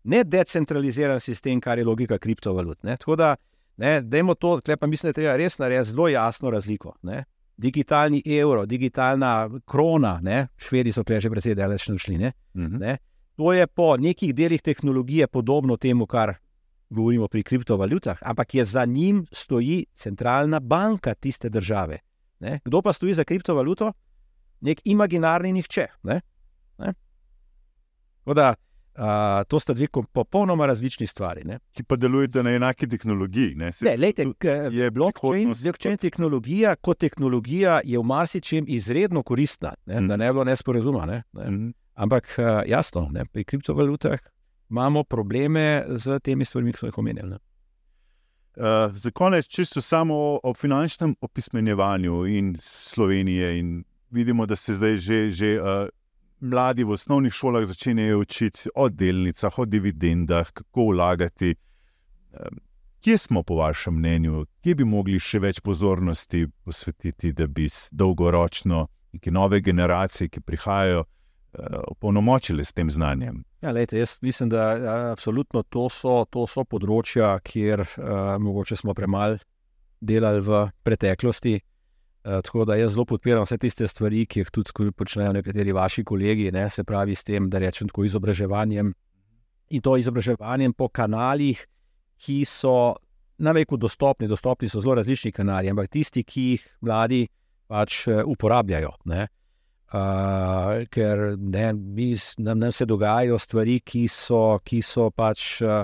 [0.03, 2.83] ne decentraliziran sistem, kar je logika kriptovalut.
[2.83, 2.97] Ne.
[2.97, 3.35] Tako da,
[3.77, 6.95] ne, dajmo to, pa mislim, da treba res narediti zelo jasno razliko.
[7.01, 7.23] Ne.
[7.57, 12.17] Digitalni evro, digitalna krona, ne, švedi so že precej daleč šli.
[12.17, 12.75] Ne, uh mhm.
[12.75, 12.79] -huh.
[12.79, 12.97] ne.
[13.37, 16.35] To je po nekih delih tehnologije podobno temu, kar
[16.91, 21.97] govorimo pri kriptovalutah, ampak je za njim stoji centralna banka tiste države.
[22.39, 22.59] Ne?
[22.65, 23.93] Kdo pa stoji za kriptovaluto?
[24.61, 25.87] Nek imaginarni nihče.
[26.03, 26.21] Ne?
[26.77, 26.93] Ne?
[28.25, 28.53] Da,
[28.95, 31.43] a, to sta dve popolnoma različni stvari.
[31.45, 31.59] Ne?
[31.71, 33.55] Ki pa delujete na enaki tehnologiji.
[33.55, 34.25] Ne, ne lejte,
[34.71, 40.01] je blockchain, blockchain tehnologija kot tehnologija je v marsičem izredno koristna, ne?
[40.01, 40.07] Mm.
[40.07, 41.05] da ne bo nesporazuma.
[41.05, 41.23] Ne?
[41.33, 41.49] Ne?
[41.49, 41.73] Mm.
[41.93, 42.35] Ampak
[42.67, 43.25] jasno, ne?
[43.25, 44.19] pri kriptovalutah
[44.72, 47.36] imamo probleme z temi stvarmi, ki smo jih omenjali.
[48.55, 53.59] Uh, za konec, čisto samo o, o finančnem opismenjevanju in Slovenije.
[53.59, 55.88] In vidimo, da se zdaj že, že uh,
[56.39, 61.55] mladi v osnovnih šolah začenjajo učiti o delnicah, o dividendah, kako vlagati.
[62.32, 62.39] Uh,
[62.99, 68.88] kje smo, po vašem mnenju, kje bi mogli še več pozornosti posvetiti, da bi dolgoročno
[69.13, 71.20] neke nove generacije, ki prihajajo, uh,
[71.87, 73.43] opolnomočili s tem znanjem?
[73.61, 78.77] Ja, lejte, jaz mislim, da ja, absolutno to so, to so področja, kjer uh, mogoče
[78.79, 79.37] smo premalo
[80.01, 81.59] delali v preteklosti.
[82.21, 86.03] Uh, tako da jaz zelo podpiram vse tiste stvari, ki jih tudi počnejo nekateri vaši
[86.03, 88.93] kolegi, ne, se pravi s tem, da rečem tako izobraževanjem
[89.71, 91.61] in to izobraževanjem po kanalih,
[92.21, 92.95] ki so
[93.41, 94.29] največ dostopni.
[94.29, 97.25] Dostopni so zelo različni kanali, ampak tisti, ki jih mladi
[97.71, 98.95] pač uh, uporabljajo.
[99.09, 99.27] Ne.
[99.91, 105.83] Uh, ker ne, mi, nam, nam se dogajajo stvari, ki so, ki so pač uh,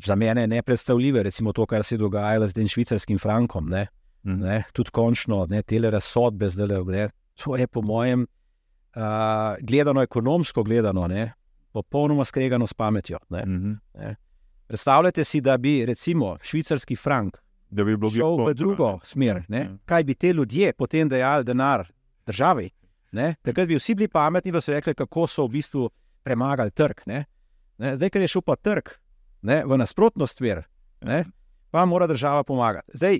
[0.00, 1.22] za mene nepredstavljive.
[1.28, 3.68] Recimo to, kar se je dogajalo z tem švicarskim frankom.
[3.68, 3.86] Ne,
[4.24, 4.38] mm.
[4.40, 7.10] ne, tudi končno, ne, te razsodbe zdaj le.
[7.44, 8.24] To je po mojem,
[8.96, 11.32] uh, gledano ekonomsko, gledano, ne,
[11.72, 13.18] popolnoma skregano s pametjo.
[13.28, 13.78] Ne, mm -hmm.
[14.00, 14.16] ne.
[14.66, 17.36] Predstavljajte si, da bi recimo švicarski frank.
[17.70, 19.42] Da bi šel v drugo smer.
[19.48, 19.58] Ne?
[19.58, 19.76] Ja.
[19.84, 21.88] Kaj bi te ljudje potem dejali denar
[22.26, 22.70] državi?
[23.12, 23.34] Ne?
[23.42, 25.88] Takrat bi vsi bili pametni in so rekli, kako so v bistvu
[26.22, 27.02] premagali trg.
[27.06, 27.24] Ne?
[27.78, 27.96] Ne?
[27.96, 28.92] Zdaj, ker je šel pa trg
[29.42, 29.62] ne?
[29.66, 30.62] v nasprotno smer,
[31.02, 31.24] ne?
[31.70, 32.92] pa mora država pomagati.
[32.94, 33.18] Zdaj,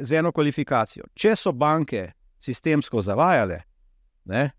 [0.00, 1.04] z eno kvalifikacijo.
[1.14, 3.60] Če so banke sistemsko zavajale,
[4.24, 4.50] ne?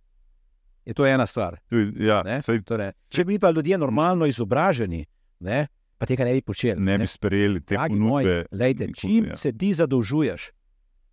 [0.86, 1.58] je to ena stvar.
[2.00, 2.22] Ja,
[2.66, 5.06] torej, če bi pa ljudje normalno izobraženi,
[5.40, 5.68] ne?
[5.98, 6.82] pa tega ne bi počeli.
[6.82, 8.46] Ne bi sprejeli te ponudbe.
[8.94, 9.36] Čim ja.
[9.36, 10.52] se ti zadolžuješ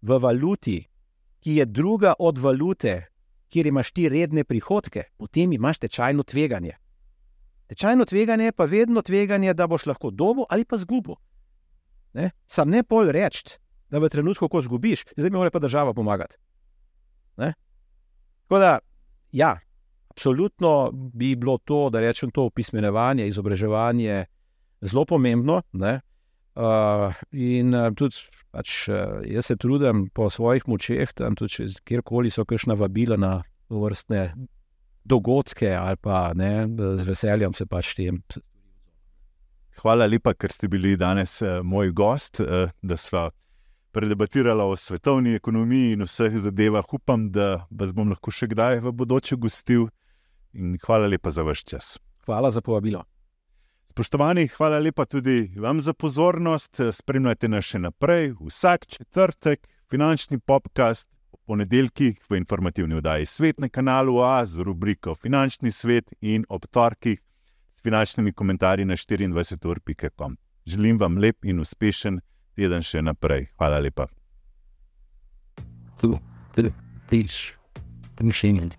[0.03, 0.81] v valuti,
[1.43, 2.99] ki je druga od valute,
[3.53, 6.77] kjer imaš ti redne prihodke, potem imaš tečajno tveganje.
[7.69, 11.17] Tečajno tveganje je pa vedno tveganje, da boš lahko dobil ali pa zgubil.
[12.13, 12.31] Ne?
[12.47, 13.59] Sam ne pol reči,
[13.93, 16.37] da v trenutku, ko zgubiš, zdaj mi mora pa država pomagati.
[17.37, 17.53] Ne?
[18.49, 18.79] Tako da,
[19.33, 19.59] ja,
[20.11, 24.25] absolutno bi bilo to, da rečem to opismenevanje, izobraževanje
[24.81, 25.63] zelo pomembno.
[25.73, 26.01] Ne?
[26.53, 32.31] Uh, in uh, tudi pač, uh, jaz se trudim po svojih močeh, tam tudi kjerkoli
[32.31, 33.39] so kakšna vabila na
[33.73, 34.35] vrstne
[35.09, 38.21] dogodke, ali pa ne, z veseljem se pač tem.
[39.81, 43.31] Hvala lepa, ker ste bili danes uh, moj gost, uh, da sva
[43.93, 46.85] predebatirala o svetovni ekonomiji in vseh zadevah.
[46.93, 49.89] Upam, da vas bom lahko še kdaj v bodoče gostil.
[50.53, 51.97] In hvala lepa za vaš čas.
[52.29, 53.05] Hvala za povabilo.
[53.93, 56.81] Spoštovani, hvala lepa tudi vam za pozornost.
[56.93, 63.69] Spremljajte nas še naprej, vsak četrtek, finančni podcast, v ponedeljkih v informativni oddaji Svet na
[63.69, 67.21] kanalu A z rubriko Finančni svet in ob torkih
[67.69, 70.37] s finančnimi komentarji na 24.com.
[70.67, 72.21] Želim vam lep in uspešen
[72.57, 73.51] teden še naprej.
[73.61, 74.09] Hvala lepa.
[76.01, 76.17] Two,
[76.57, 76.73] three,
[77.11, 77.53] teach.
[78.23, 78.71] Machine.